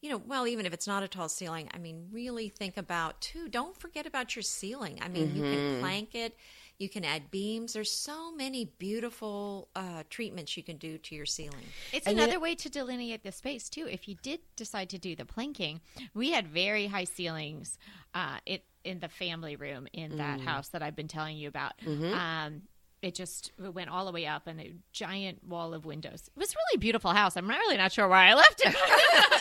you 0.00 0.10
know, 0.10 0.18
well, 0.18 0.46
even 0.46 0.66
if 0.66 0.72
it's 0.74 0.86
not 0.86 1.02
a 1.02 1.08
tall 1.08 1.28
ceiling, 1.30 1.68
I 1.72 1.78
mean, 1.78 2.08
really 2.12 2.50
think 2.50 2.76
about 2.76 3.20
too. 3.22 3.48
Don't 3.48 3.74
forget 3.76 4.04
about 4.06 4.36
your 4.36 4.42
ceiling. 4.42 4.98
I 5.02 5.08
mean, 5.08 5.34
you 5.34 5.42
can 5.42 5.80
plank 5.80 6.14
it, 6.14 6.36
you 6.78 6.90
can 6.90 7.04
add 7.06 7.30
beams. 7.30 7.72
There's 7.72 7.90
so 7.90 8.30
many 8.30 8.66
beautiful 8.78 9.68
uh, 9.74 10.02
treatments 10.10 10.56
you 10.58 10.62
can 10.62 10.76
do 10.76 10.98
to 10.98 11.14
your 11.14 11.24
ceiling. 11.24 11.64
It's 11.92 12.06
And 12.06 12.18
another 12.18 12.32
yet- 12.32 12.40
way 12.42 12.54
to 12.54 12.68
delineate 12.68 13.22
the 13.24 13.32
space 13.32 13.70
too. 13.70 13.88
If 13.90 14.06
you 14.06 14.16
did 14.22 14.40
decide 14.56 14.90
to 14.90 14.98
do 14.98 15.16
the 15.16 15.24
planking, 15.24 15.80
we 16.12 16.32
had 16.32 16.46
very 16.48 16.86
high 16.88 17.04
ceilings 17.04 17.78
uh, 18.14 18.38
it, 18.44 18.64
in 18.84 19.00
the 19.00 19.08
family 19.08 19.56
room 19.56 19.88
in 19.94 20.18
that 20.18 20.38
Mm. 20.40 20.44
house 20.44 20.68
that 20.68 20.82
I've 20.82 20.96
been 20.96 21.08
telling 21.08 21.38
you 21.38 21.48
about. 21.48 21.72
Mm-hmm. 21.78 22.12
Um, 22.12 22.62
it 23.04 23.14
just 23.14 23.52
it 23.62 23.74
went 23.74 23.90
all 23.90 24.06
the 24.06 24.12
way 24.12 24.26
up 24.26 24.46
and 24.46 24.58
a 24.58 24.72
giant 24.92 25.46
wall 25.46 25.74
of 25.74 25.84
windows. 25.84 26.30
It 26.34 26.38
was 26.38 26.52
a 26.52 26.56
really 26.56 26.80
beautiful 26.80 27.10
house. 27.10 27.36
I'm 27.36 27.46
really 27.46 27.76
not 27.76 27.92
sure 27.92 28.08
why 28.08 28.30
I 28.30 28.34
left 28.34 28.62
it. 28.64 28.74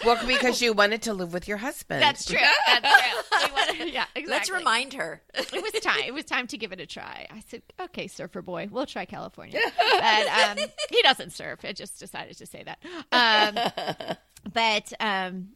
well, 0.05 0.19
because 0.27 0.61
you 0.61 0.73
wanted 0.73 1.03
to 1.03 1.13
live 1.13 1.31
with 1.31 1.47
your 1.47 1.55
husband. 1.57 2.01
That's 2.01 2.25
true. 2.25 2.37
That's 2.67 2.81
true. 2.85 3.49
Wanted- 3.53 3.87
yeah, 3.93 4.05
exactly. 4.15 4.25
Let's 4.27 4.51
remind 4.51 4.93
her. 4.93 5.21
it 5.33 5.63
was 5.63 5.71
time. 5.81 6.01
It 6.05 6.13
was 6.13 6.25
time 6.25 6.47
to 6.47 6.57
give 6.57 6.73
it 6.73 6.81
a 6.81 6.85
try. 6.85 7.25
I 7.31 7.41
said, 7.47 7.61
"Okay, 7.79 8.07
surfer 8.07 8.41
boy, 8.41 8.67
we'll 8.69 8.85
try 8.85 9.05
California." 9.05 9.59
But 9.77 10.27
um, 10.27 10.57
he 10.89 11.01
doesn't 11.01 11.31
surf. 11.31 11.59
I 11.63 11.71
just 11.71 11.99
decided 11.99 12.37
to 12.37 12.45
say 12.45 12.63
that. 12.63 12.79
Um, 13.13 14.13
but 14.51 14.91
um, 14.99 15.49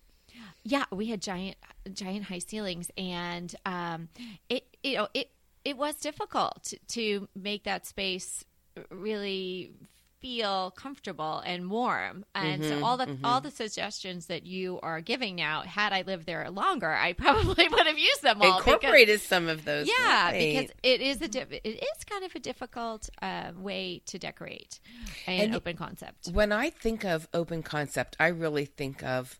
yeah, 0.63 0.85
we 0.91 1.07
had 1.07 1.21
giant, 1.21 1.57
giant 1.91 2.23
high 2.23 2.39
ceilings, 2.39 2.89
and 2.97 3.53
um, 3.65 4.07
it, 4.49 4.77
you 4.81 4.95
know, 4.95 5.07
it 5.13 5.29
it 5.67 5.77
was 5.77 5.95
difficult 5.95 6.73
to, 6.89 7.27
make 7.35 7.63
that 7.63 7.85
space 7.85 8.43
really 8.89 9.71
feel 10.19 10.71
comfortable 10.71 11.43
and 11.45 11.69
warm 11.69 12.25
and 12.33 12.63
so 12.63 12.83
all 12.83 12.97
the 12.97 13.15
all 13.23 13.39
the 13.39 13.51
suggestions 13.51 14.25
that 14.25 14.43
you 14.47 14.79
are 14.81 14.99
giving 14.99 15.35
now 15.35 15.61
had 15.61 15.93
i 15.93 16.01
lived 16.01 16.25
there 16.25 16.49
longer 16.49 16.91
i 16.91 17.13
probably 17.25 17.67
would 17.69 17.85
have 17.85 17.99
used 17.99 18.23
them 18.23 18.41
all 18.41 18.57
because- 18.57 18.73
Incorporated 18.73 19.21
some 19.21 19.47
of 19.47 19.63
those. 19.63 19.87
yeah, 19.87 20.31
right. 20.31 20.39
because 20.39 20.71
it 20.81 21.01
is 21.01 21.21
a 21.21 21.27
diff- 21.27 21.51
it 21.51 21.67
is 21.67 22.03
kind 22.09 22.23
of 22.25 22.33
a 22.33 22.39
difficult 22.39 23.09
uh, 23.21 23.51
way 23.55 24.01
to 24.07 24.17
decorate 24.17 24.79
an 25.27 25.39
And- 25.41 25.55
open 25.55 25.75
concept. 25.77 26.29
when 26.33 26.51
I 26.51 26.71
think 26.71 27.05
of 27.05 27.27
open 27.33 27.61
concept, 27.61 28.15
I 28.19 28.27
really 28.29 28.65
think 28.65 29.03
of 29.03 29.39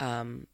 um, 0.00 0.46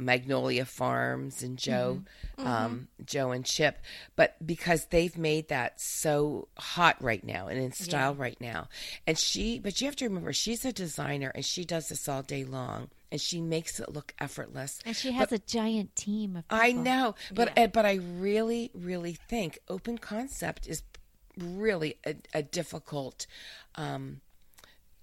Magnolia 0.00 0.64
Farms 0.64 1.42
and 1.42 1.58
Jo, 1.58 2.02
Um, 2.38 2.88
Jo 3.04 3.30
and 3.30 3.44
Chip, 3.44 3.78
but 4.16 4.34
because 4.44 4.86
they've 4.86 5.16
made 5.16 5.48
that 5.48 5.80
so 5.80 6.48
hot 6.56 6.96
right 7.02 7.22
now 7.22 7.48
and 7.48 7.58
in 7.60 7.72
style 7.72 8.14
right 8.14 8.40
now, 8.40 8.68
and 9.06 9.18
she, 9.18 9.58
but 9.58 9.80
you 9.80 9.86
have 9.86 9.96
to 9.96 10.06
remember, 10.06 10.32
she's 10.32 10.64
a 10.64 10.72
designer 10.72 11.30
and 11.34 11.44
she 11.44 11.64
does 11.64 11.88
this 11.88 12.08
all 12.08 12.22
day 12.22 12.44
long, 12.44 12.88
and 13.12 13.20
she 13.20 13.40
makes 13.40 13.78
it 13.78 13.92
look 13.92 14.14
effortless. 14.18 14.80
And 14.86 14.96
she 14.96 15.12
has 15.12 15.32
a 15.32 15.38
giant 15.38 15.94
team 15.96 16.36
of 16.36 16.44
I 16.48 16.72
know, 16.72 17.14
but 17.34 17.58
uh, 17.58 17.66
but 17.66 17.84
I 17.84 17.94
really 17.94 18.70
really 18.74 19.14
think 19.28 19.58
open 19.68 19.98
concept 19.98 20.66
is 20.66 20.82
really 21.36 21.96
a, 22.06 22.16
a 22.34 22.42
difficult 22.42 23.26
um, 23.74 24.20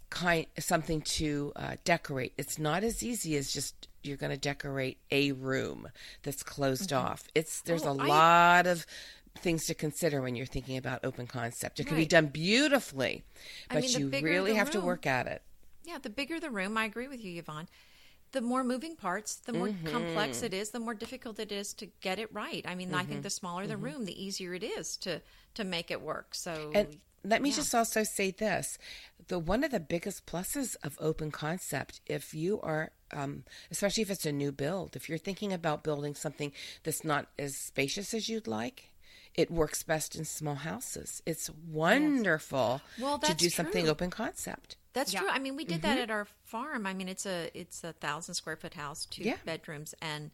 kind 0.10 0.46
something 0.60 1.02
to 1.02 1.52
uh, 1.56 1.76
decorate. 1.84 2.34
It's 2.38 2.58
not 2.58 2.84
as 2.84 3.04
easy 3.04 3.36
as 3.38 3.52
just 3.52 3.88
you're 4.04 4.18
going 4.18 4.32
to 4.32 4.38
decorate 4.38 4.98
a 5.12 5.34
room 5.34 5.90
that's 6.24 6.44
closed 6.44 6.94
off. 6.94 7.28
It's 7.36 7.62
there's 7.62 7.86
Oh, 7.86 7.92
a 7.92 7.94
I- 8.00 8.08
lot 8.08 8.68
of 8.68 8.86
things 9.38 9.66
to 9.68 9.74
consider 9.76 10.22
when 10.22 10.36
you're 10.36 10.46
thinking 10.46 10.78
about 10.78 11.04
open 11.06 11.28
concept. 11.28 11.80
It 11.80 11.86
can 11.88 11.98
be 11.98 12.06
done 12.06 12.28
beautifully, 12.28 13.24
I 13.70 13.76
but 13.76 13.84
mean, 13.84 13.92
you 14.00 14.10
really 14.10 14.54
have 14.56 14.72
to 14.72 14.80
work 14.82 15.06
at 15.06 15.28
it. 15.28 15.42
Yeah, 15.84 16.00
the 16.00 16.10
bigger 16.10 16.40
the 16.40 16.50
room, 16.50 16.78
I 16.78 16.86
agree 16.86 17.08
with 17.08 17.24
you, 17.24 17.38
Yvonne. 17.40 17.68
The 18.34 18.42
more 18.42 18.64
moving 18.64 18.96
parts, 18.96 19.36
the 19.36 19.54
more 19.54 19.70
Mm-hmm. 19.70 19.88
complex 19.88 20.44
it 20.44 20.54
is, 20.54 20.72
the 20.72 20.80
more 20.80 20.94
difficult 20.94 21.40
it 21.40 21.52
is 21.52 21.74
to 21.76 21.86
get 22.02 22.20
it 22.20 22.34
right. 22.34 22.66
I 22.68 22.76
mean, 22.76 22.94
I 22.94 23.04
Mm-hmm. 23.04 23.10
think 23.10 23.24
the 23.24 23.30
smaller 23.30 23.68
the 23.68 23.78
room, 23.78 24.06
the 24.06 24.22
easier 24.22 24.54
it 24.54 24.64
is 24.64 24.98
to 24.98 25.22
to 25.54 25.64
make 25.64 25.92
it 25.92 26.02
work. 26.02 26.36
So 26.36 26.72
And 26.74 26.98
let 27.24 27.42
me 27.42 27.52
just 27.52 27.74
also 27.76 28.04
say 28.04 28.32
this: 28.32 28.78
the 29.28 29.40
one 29.40 29.64
of 29.64 29.72
the 29.72 29.80
biggest 29.80 30.26
pluses 30.26 30.76
of 30.84 30.98
open 31.00 31.32
concept, 31.32 32.02
if 32.06 32.34
you 32.34 32.60
are, 32.62 32.92
um, 33.12 33.44
especially 33.72 34.04
if 34.04 34.12
it's 34.12 34.26
a 34.26 34.32
new 34.32 34.52
build, 34.52 34.96
if 34.96 35.10
you're 35.10 35.18
thinking 35.18 35.52
about 35.54 35.84
building 35.84 36.16
something 36.16 36.52
that's 36.84 37.04
not 37.04 37.28
as 37.38 37.56
spacious 37.56 38.14
as 38.14 38.30
you'd 38.30 38.48
like. 38.48 38.92
It 39.36 39.52
works 39.52 39.84
best 39.84 40.16
in 40.16 40.26
small 40.26 40.56
houses. 40.56 41.22
It's 41.24 41.52
wonderful 41.70 42.82
Well, 42.98 43.20
to 43.20 43.36
do 43.36 43.50
something 43.52 43.88
open 43.88 44.10
concept. 44.10 44.78
That's 44.94 45.14
Yeah. 45.14 45.20
true. 45.20 45.30
I 45.30 45.38
mean, 45.38 45.56
we 45.56 45.64
did 45.64 45.82
Mm-hmm. 45.84 45.90
that 45.90 45.98
at 46.00 46.10
our 46.10 46.26
farm. 46.46 46.88
I 46.88 46.94
mean, 46.96 47.08
it's 47.08 47.28
a 47.28 47.52
it's 47.54 47.84
a 47.84 47.94
thousand 47.94 48.34
square 48.34 48.56
foot 48.56 48.74
house, 48.74 49.06
two 49.06 49.24
Yeah. 49.24 49.38
bedrooms, 49.46 49.94
and 50.02 50.32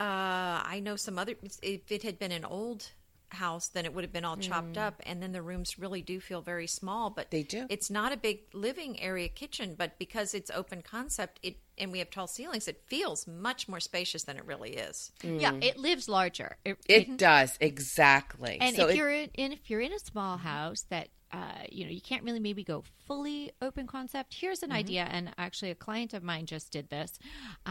uh, 0.00 0.58
I 0.64 0.80
know 0.82 0.96
some 0.96 1.18
other. 1.20 1.34
If 1.62 1.92
it 1.92 2.02
had 2.02 2.18
been 2.18 2.32
an 2.32 2.44
old 2.44 2.90
house, 3.34 3.68
then 3.68 3.84
it 3.84 3.92
would 3.94 4.02
have 4.04 4.12
been 4.12 4.24
all 4.24 4.36
chopped 4.36 4.78
up, 4.78 5.00
and 5.06 5.22
then 5.22 5.32
the 5.32 5.42
rooms 5.42 5.78
really 5.78 6.02
do 6.02 6.20
feel 6.20 6.40
very 6.42 6.66
small. 6.66 7.10
But 7.10 7.26
Mm. 7.28 7.30
They 7.30 7.42
do. 7.42 7.66
It's 7.68 7.90
not 7.90 8.12
a 8.12 8.16
big 8.16 8.40
living 8.52 9.00
area 9.00 9.28
kitchen, 9.28 9.74
but 9.76 9.98
because 9.98 10.34
it's 10.34 10.50
open 10.50 10.82
concept, 10.82 11.38
it 11.42 11.56
and 11.76 11.90
we 11.90 11.98
have 11.98 12.08
tall 12.10 12.28
ceilings, 12.28 12.68
it 12.68 12.80
feels 12.86 13.26
much 13.26 13.66
more 13.68 13.80
spacious 13.80 14.22
than 14.24 14.36
it 14.36 14.44
really 14.46 14.76
is. 14.76 15.10
Yeah, 15.22 15.54
it 15.60 15.76
lives 15.76 16.08
larger. 16.08 16.56
It, 16.64 16.78
It 16.88 17.16
does 17.18 17.56
exactly. 17.60 18.58
and 18.60 18.76
so 18.76 18.84
if 18.86 18.90
it- 18.90 18.96
you're 18.96 19.10
in, 19.10 19.30
and 19.36 19.52
if 19.52 19.68
you're 19.68 19.80
in 19.80 19.92
a 19.92 19.98
small 19.98 20.36
house 20.38 20.82
that 20.90 21.08
uh, 21.32 21.64
you 21.68 21.84
know 21.84 21.90
you 21.90 22.00
can't 22.00 22.22
really 22.22 22.38
maybe 22.38 22.62
go 22.62 22.84
fully 23.08 23.50
open 23.60 23.88
concept 23.88 24.34
here's 24.34 24.60
Mm-hmm. 24.60 24.70
an 24.70 24.76
idea 24.76 25.02
and 25.10 25.32
actually 25.36 25.72
a 25.72 25.74
client 25.74 26.14
of 26.14 26.22
mine 26.22 26.46
just 26.46 26.70
did 26.70 26.88
this 26.90 27.18
uh, 27.66 27.70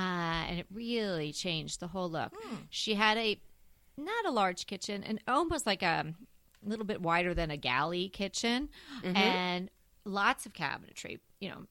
and 0.49 0.59
it 0.59 0.65
really 0.69 1.31
changed 1.31 1.79
the 1.79 1.87
whole 1.87 2.09
look 2.09 2.33
Hmm. 2.35 2.55
she 2.69 2.95
had 2.95 3.17
a 3.17 3.39
not 3.97 4.25
a 4.25 4.31
large 4.31 4.65
kitchen 4.67 5.03
and 5.03 5.19
almost 5.27 5.65
like 5.65 5.83
a 5.83 6.13
little 6.63 6.85
bit 6.85 7.01
wider 7.01 7.33
than 7.33 7.51
a 7.51 7.57
galley 7.57 8.09
kitchen 8.09 8.69
Mm-hmm. 9.03 9.15
and 9.17 9.69
lots 10.05 10.45
of 10.45 10.53
cabinetry 10.53 11.19
you 11.39 11.49
know 11.49 11.65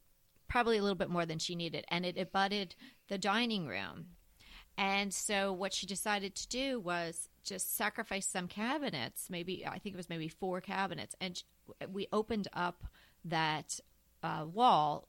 probably 0.49 0.79
a 0.79 0.83
little 0.83 0.97
bit 0.97 1.09
more 1.11 1.25
than 1.27 1.39
she 1.39 1.55
needed 1.55 1.85
and 1.89 2.05
it 2.07 2.19
abutted 2.19 2.75
the 3.09 3.19
dining 3.19 3.67
room 3.67 4.07
and 4.79 5.13
so 5.13 5.53
what 5.53 5.75
she 5.75 5.87
decided 5.87 6.35
to 6.35 6.49
do 6.49 6.81
was 6.81 7.29
just 7.45 7.77
sacrifice 7.77 8.27
some 8.27 8.49
cabinets, 8.49 9.29
maybe 9.29 9.67
I 9.67 9.79
think 9.79 9.95
it 9.95 9.99
was 9.99 10.09
maybe 10.09 10.29
four 10.29 10.63
cabinets, 10.63 11.15
and 11.21 11.43
we 11.93 12.07
opened 12.11 12.49
up 12.55 12.85
that 13.25 13.81
uh, 14.23 14.47
wall 14.51 15.09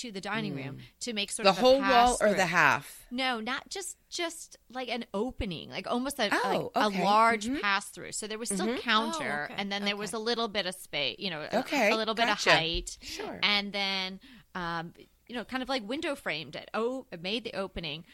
to 0.00 0.12
the 0.12 0.20
dining 0.20 0.54
room 0.54 0.76
mm. 0.76 0.80
to 1.00 1.12
make 1.12 1.30
sort 1.30 1.44
the 1.44 1.50
of 1.50 1.58
a 1.58 1.60
whole 1.60 1.80
wall 1.80 2.18
or 2.20 2.34
the 2.34 2.46
half? 2.46 3.06
No, 3.10 3.40
not 3.40 3.68
just 3.68 3.96
just 4.10 4.56
like 4.70 4.88
an 4.88 5.04
opening, 5.12 5.70
like 5.70 5.86
almost 5.86 6.18
a, 6.18 6.28
Oh, 6.32 6.72
like 6.74 6.86
okay. 6.86 7.02
a 7.02 7.04
large 7.04 7.46
mm-hmm. 7.46 7.60
pass 7.60 7.86
through. 7.86 8.12
So 8.12 8.26
there 8.26 8.38
was 8.38 8.48
still 8.48 8.66
mm-hmm. 8.66 8.80
counter, 8.80 9.48
Oh, 9.50 9.52
okay. 9.52 9.54
and 9.56 9.70
then 9.70 9.84
there 9.84 9.96
was 9.96 10.12
a 10.12 10.18
little 10.18 10.48
bit 10.48 10.66
of 10.66 10.74
space, 10.74 11.16
you 11.18 11.30
know, 11.30 11.46
a- 11.52 11.58
Okay, 11.60 11.90
a, 11.90 11.96
little 11.96 12.14
bit 12.14 12.26
gotcha. 12.26 12.50
of 12.50 12.56
height, 12.56 12.98
Sure. 13.02 13.38
and 13.42 13.72
then 13.72 14.20
um, 14.54 14.92
you 15.28 15.34
know, 15.34 15.44
kind 15.44 15.62
of 15.62 15.68
like 15.68 15.86
window 15.86 16.14
framed 16.14 16.56
it. 16.56 16.70
Oh, 16.74 17.06
it 17.12 17.22
made 17.22 17.44
the 17.44 17.54
opening. 17.54 18.04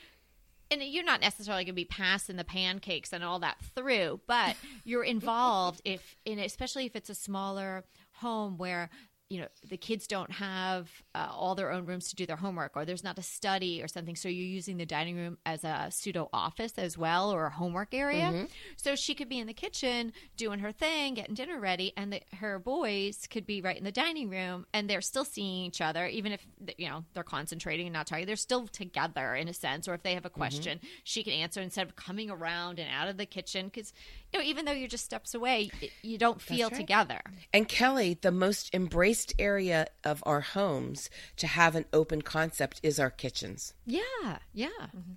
And 0.70 0.82
you're 0.82 1.04
not 1.04 1.20
necessarily 1.20 1.64
going 1.64 1.74
to 1.74 1.76
be 1.76 1.84
passing 1.84 2.36
the 2.36 2.44
pancakes 2.44 3.12
and 3.12 3.22
all 3.22 3.38
that 3.40 3.58
through, 3.76 4.20
but 4.26 4.56
you're 4.82 5.04
involved 5.16 5.80
if, 5.84 6.16
in 6.24 6.38
especially 6.38 6.86
if 6.86 6.96
it's 6.96 7.10
a 7.10 7.14
smaller 7.14 7.84
home 8.14 8.58
where 8.58 8.90
you 9.34 9.40
know 9.40 9.48
the 9.68 9.76
kids 9.76 10.06
don't 10.06 10.30
have 10.30 10.88
uh, 11.16 11.26
all 11.28 11.56
their 11.56 11.72
own 11.72 11.86
rooms 11.86 12.08
to 12.10 12.14
do 12.14 12.24
their 12.24 12.36
homework 12.36 12.76
or 12.76 12.84
there's 12.84 13.02
not 13.02 13.18
a 13.18 13.22
study 13.22 13.82
or 13.82 13.88
something. 13.88 14.14
So 14.14 14.28
you're 14.28 14.46
using 14.46 14.76
the 14.76 14.86
dining 14.86 15.16
room 15.16 15.38
as 15.44 15.64
a 15.64 15.88
pseudo 15.90 16.28
office 16.32 16.74
as 16.78 16.96
well 16.96 17.32
or 17.32 17.46
a 17.46 17.50
homework 17.50 17.94
area. 17.94 18.46
So 18.76 18.94
she 18.94 19.16
could 19.16 19.28
be 19.28 19.40
in 19.40 19.48
the 19.48 19.52
kitchen 19.52 20.12
doing 20.36 20.60
her 20.60 20.70
thing 20.70 21.14
getting 21.14 21.34
dinner 21.34 21.58
ready 21.58 21.92
and 21.96 22.12
the, 22.12 22.20
her 22.36 22.60
boys 22.60 23.26
could 23.28 23.44
be 23.44 23.60
right 23.60 23.76
in 23.76 23.82
the 23.82 23.90
dining 23.90 24.30
room 24.30 24.66
and 24.72 24.88
they're 24.88 25.00
still 25.00 25.24
seeing 25.24 25.64
each 25.64 25.80
other 25.80 26.06
even 26.06 26.30
if 26.30 26.46
you 26.78 26.88
know 26.88 27.04
they're 27.14 27.24
concentrating 27.24 27.88
and 27.88 27.94
not 27.94 28.06
talking. 28.06 28.26
They're 28.26 28.36
still 28.36 28.68
together 28.68 29.34
in 29.34 29.48
a 29.48 29.54
sense 29.54 29.88
or 29.88 29.94
if 29.94 30.04
they 30.04 30.14
have 30.14 30.24
a 30.24 30.30
question 30.30 30.78
she 31.02 31.24
can 31.24 31.32
answer 31.32 31.60
instead 31.60 31.88
of 31.88 31.96
coming 31.96 32.30
around 32.30 32.78
and 32.78 32.88
out 32.88 33.08
of 33.08 33.16
the 33.16 33.26
kitchen 33.26 33.66
because 33.66 33.92
you 34.32 34.38
know 34.38 34.44
even 34.44 34.64
though 34.64 34.72
you're 34.72 34.86
just 34.86 35.04
steps 35.04 35.34
away 35.34 35.70
you 36.02 36.18
don't 36.18 36.40
feel 36.40 36.68
right. 36.68 36.76
together. 36.76 37.20
And 37.52 37.68
Kelly, 37.68 38.18
the 38.20 38.30
most 38.30 38.74
embraced 38.74 39.23
area 39.38 39.86
of 40.02 40.22
our 40.26 40.40
homes 40.40 41.08
to 41.36 41.46
have 41.46 41.74
an 41.74 41.84
open 41.92 42.22
concept 42.22 42.80
is 42.82 42.98
our 42.98 43.10
kitchens. 43.10 43.74
yeah 43.86 44.38
yeah 44.52 44.68
mm-hmm. 44.88 45.14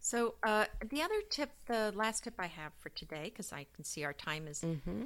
So 0.00 0.34
uh, 0.42 0.66
the 0.88 1.02
other 1.02 1.20
tip, 1.28 1.50
the 1.66 1.92
last 1.94 2.24
tip 2.24 2.34
I 2.38 2.46
have 2.46 2.72
for 2.78 2.88
today, 2.88 3.24
because 3.24 3.52
I 3.52 3.66
can 3.74 3.84
see 3.84 4.04
our 4.04 4.12
time 4.12 4.46
is 4.46 4.60
mm-hmm. 4.60 5.02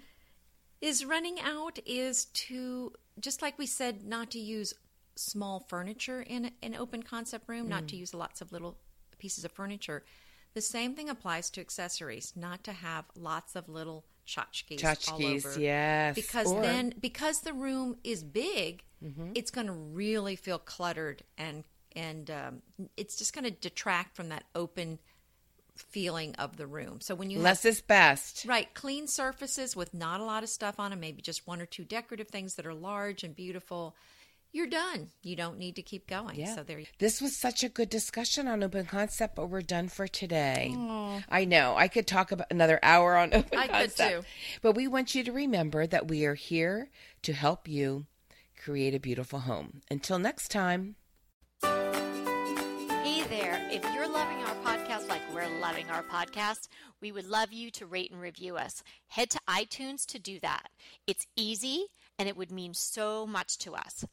is 0.81 1.05
running 1.05 1.41
out, 1.41 1.79
is 1.87 2.27
to 2.27 2.93
just 3.19 3.43
like 3.43 3.59
we 3.59 3.67
said, 3.67 4.05
not 4.05 4.31
to 4.33 4.39
use 4.39 4.75
small 5.17 5.61
furniture 5.69 6.23
in 6.23 6.51
an 6.63 6.75
open 6.75 7.03
concept 7.03 7.49
room, 7.49 7.69
not 7.69 7.89
to 7.89 7.97
mm. 7.97 8.01
use 8.01 8.15
lots 8.15 8.41
of 8.41 8.53
little 8.53 8.79
pieces 9.19 9.45
of 9.45 9.53
furniture. 9.53 10.05
The 10.55 10.61
same 10.61 10.95
thing 10.95 11.09
applies 11.09 11.51
to 11.51 11.61
accessories, 11.61 12.33
not 12.37 12.65
to 12.65 12.73
have 12.73 13.05
lots 13.17 13.57
of 13.57 13.69
little 13.69 14.05
tchotchkes, 14.27 15.11
all 15.13 15.25
over. 15.25 15.61
yes. 15.61 16.15
Because 16.15 16.53
Or- 16.53 16.63
then, 16.63 16.95
because 17.01 17.41
the 17.41 17.53
room 17.53 17.97
is 18.05 18.23
big, 18.23 18.85
it's 19.35 19.51
going 19.51 19.67
to 19.67 19.73
really 19.73 20.37
feel 20.37 20.59
cluttered, 20.59 21.25
and 21.37 21.65
and 21.95 22.31
um, 22.31 22.63
it's 22.97 23.17
just 23.17 23.35
going 23.35 23.45
to 23.45 23.51
detract 23.51 24.15
from 24.17 24.29
that 24.29 24.45
open 24.55 24.99
feeling 25.77 26.35
of 26.37 26.57
the 26.57 26.67
room. 26.67 27.01
So 27.01 27.15
when 27.15 27.31
you 27.31 27.39
have 27.39 27.45
Less 27.45 27.65
is 27.65 27.81
best. 27.81 28.45
Right, 28.47 28.73
clean 28.75 29.09
surfaces 29.09 29.75
with 29.75 29.93
not 29.95 30.21
a 30.21 30.25
lot 30.25 30.43
of 30.43 30.49
stuff 30.49 30.79
on 30.79 30.91
them, 30.91 31.01
maybe 31.01 31.21
just 31.23 31.47
one 31.47 31.61
or 31.61 31.67
two 31.67 31.85
decorative 31.85 32.29
things 32.29 32.55
that 32.55 32.67
are 32.67 32.75
large 32.75 33.25
and 33.25 33.35
beautiful. 33.35 33.97
You're 34.53 34.67
done. 34.67 35.09
You 35.23 35.35
don't 35.37 35.59
need 35.59 35.77
to 35.77 35.83
keep 35.83 36.07
going. 36.07 36.39
Yeah. 36.39 36.55
So 36.55 36.63
there. 36.63 36.79
You- 36.79 36.87
This 36.99 37.21
was 37.21 37.37
such 37.37 37.65
a 37.65 37.69
good 37.69 37.89
discussion 37.89 38.47
on 38.49 38.63
open 38.63 38.85
concept, 38.87 39.35
but 39.37 39.47
we're 39.49 39.63
done 39.63 39.89
for 39.89 40.07
today. 40.07 40.73
Aww. 40.75 41.25
I 41.29 41.45
know. 41.45 41.75
I 41.77 41.89
could 41.89 42.07
talk 42.07 42.33
about 42.33 42.49
another 42.51 42.79
hour 42.83 43.17
on 43.17 43.33
open 43.35 43.59
I 43.59 43.67
could 43.67 43.73
concept. 43.97 44.11
too. 44.13 44.25
But 44.61 44.75
we 44.77 44.87
want 44.87 45.15
you 45.15 45.25
to 45.25 45.33
remember 45.33 45.87
that 45.87 46.09
we 46.09 46.25
are 46.27 46.35
here 46.35 46.91
to 47.23 47.33
help 47.33 47.67
you 47.67 48.07
create 48.63 48.95
a 48.95 49.01
beautiful 49.01 49.41
home. 49.41 49.81
Until 49.91 50.19
next 50.19 50.49
time. 50.51 50.97
Hey 51.63 53.23
there. 53.29 53.69
If 53.71 53.83
you're 53.95 54.09
loving 54.09 54.39
our 54.45 54.55
podcast 54.57 55.09
like 55.09 55.23
we're 55.35 55.49
loving 55.61 55.89
our 55.91 56.03
podcast, 56.05 56.69
we 57.01 57.11
would 57.11 57.27
love 57.27 57.53
you 57.53 57.71
to 57.73 57.87
rate 57.87 58.11
and 58.13 58.21
review 58.21 58.57
us. 58.57 58.83
Head 59.09 59.31
to 59.31 59.41
iTunes 59.49 60.07
to 60.07 60.19
do 60.19 60.39
that. 60.41 60.69
It's 61.07 61.27
easy 61.37 61.87
and 62.19 62.29
it 62.29 62.37
would 62.37 62.53
mean 62.53 62.75
so 62.75 63.27
much 63.27 63.59
to 63.59 63.75
us. 63.75 64.05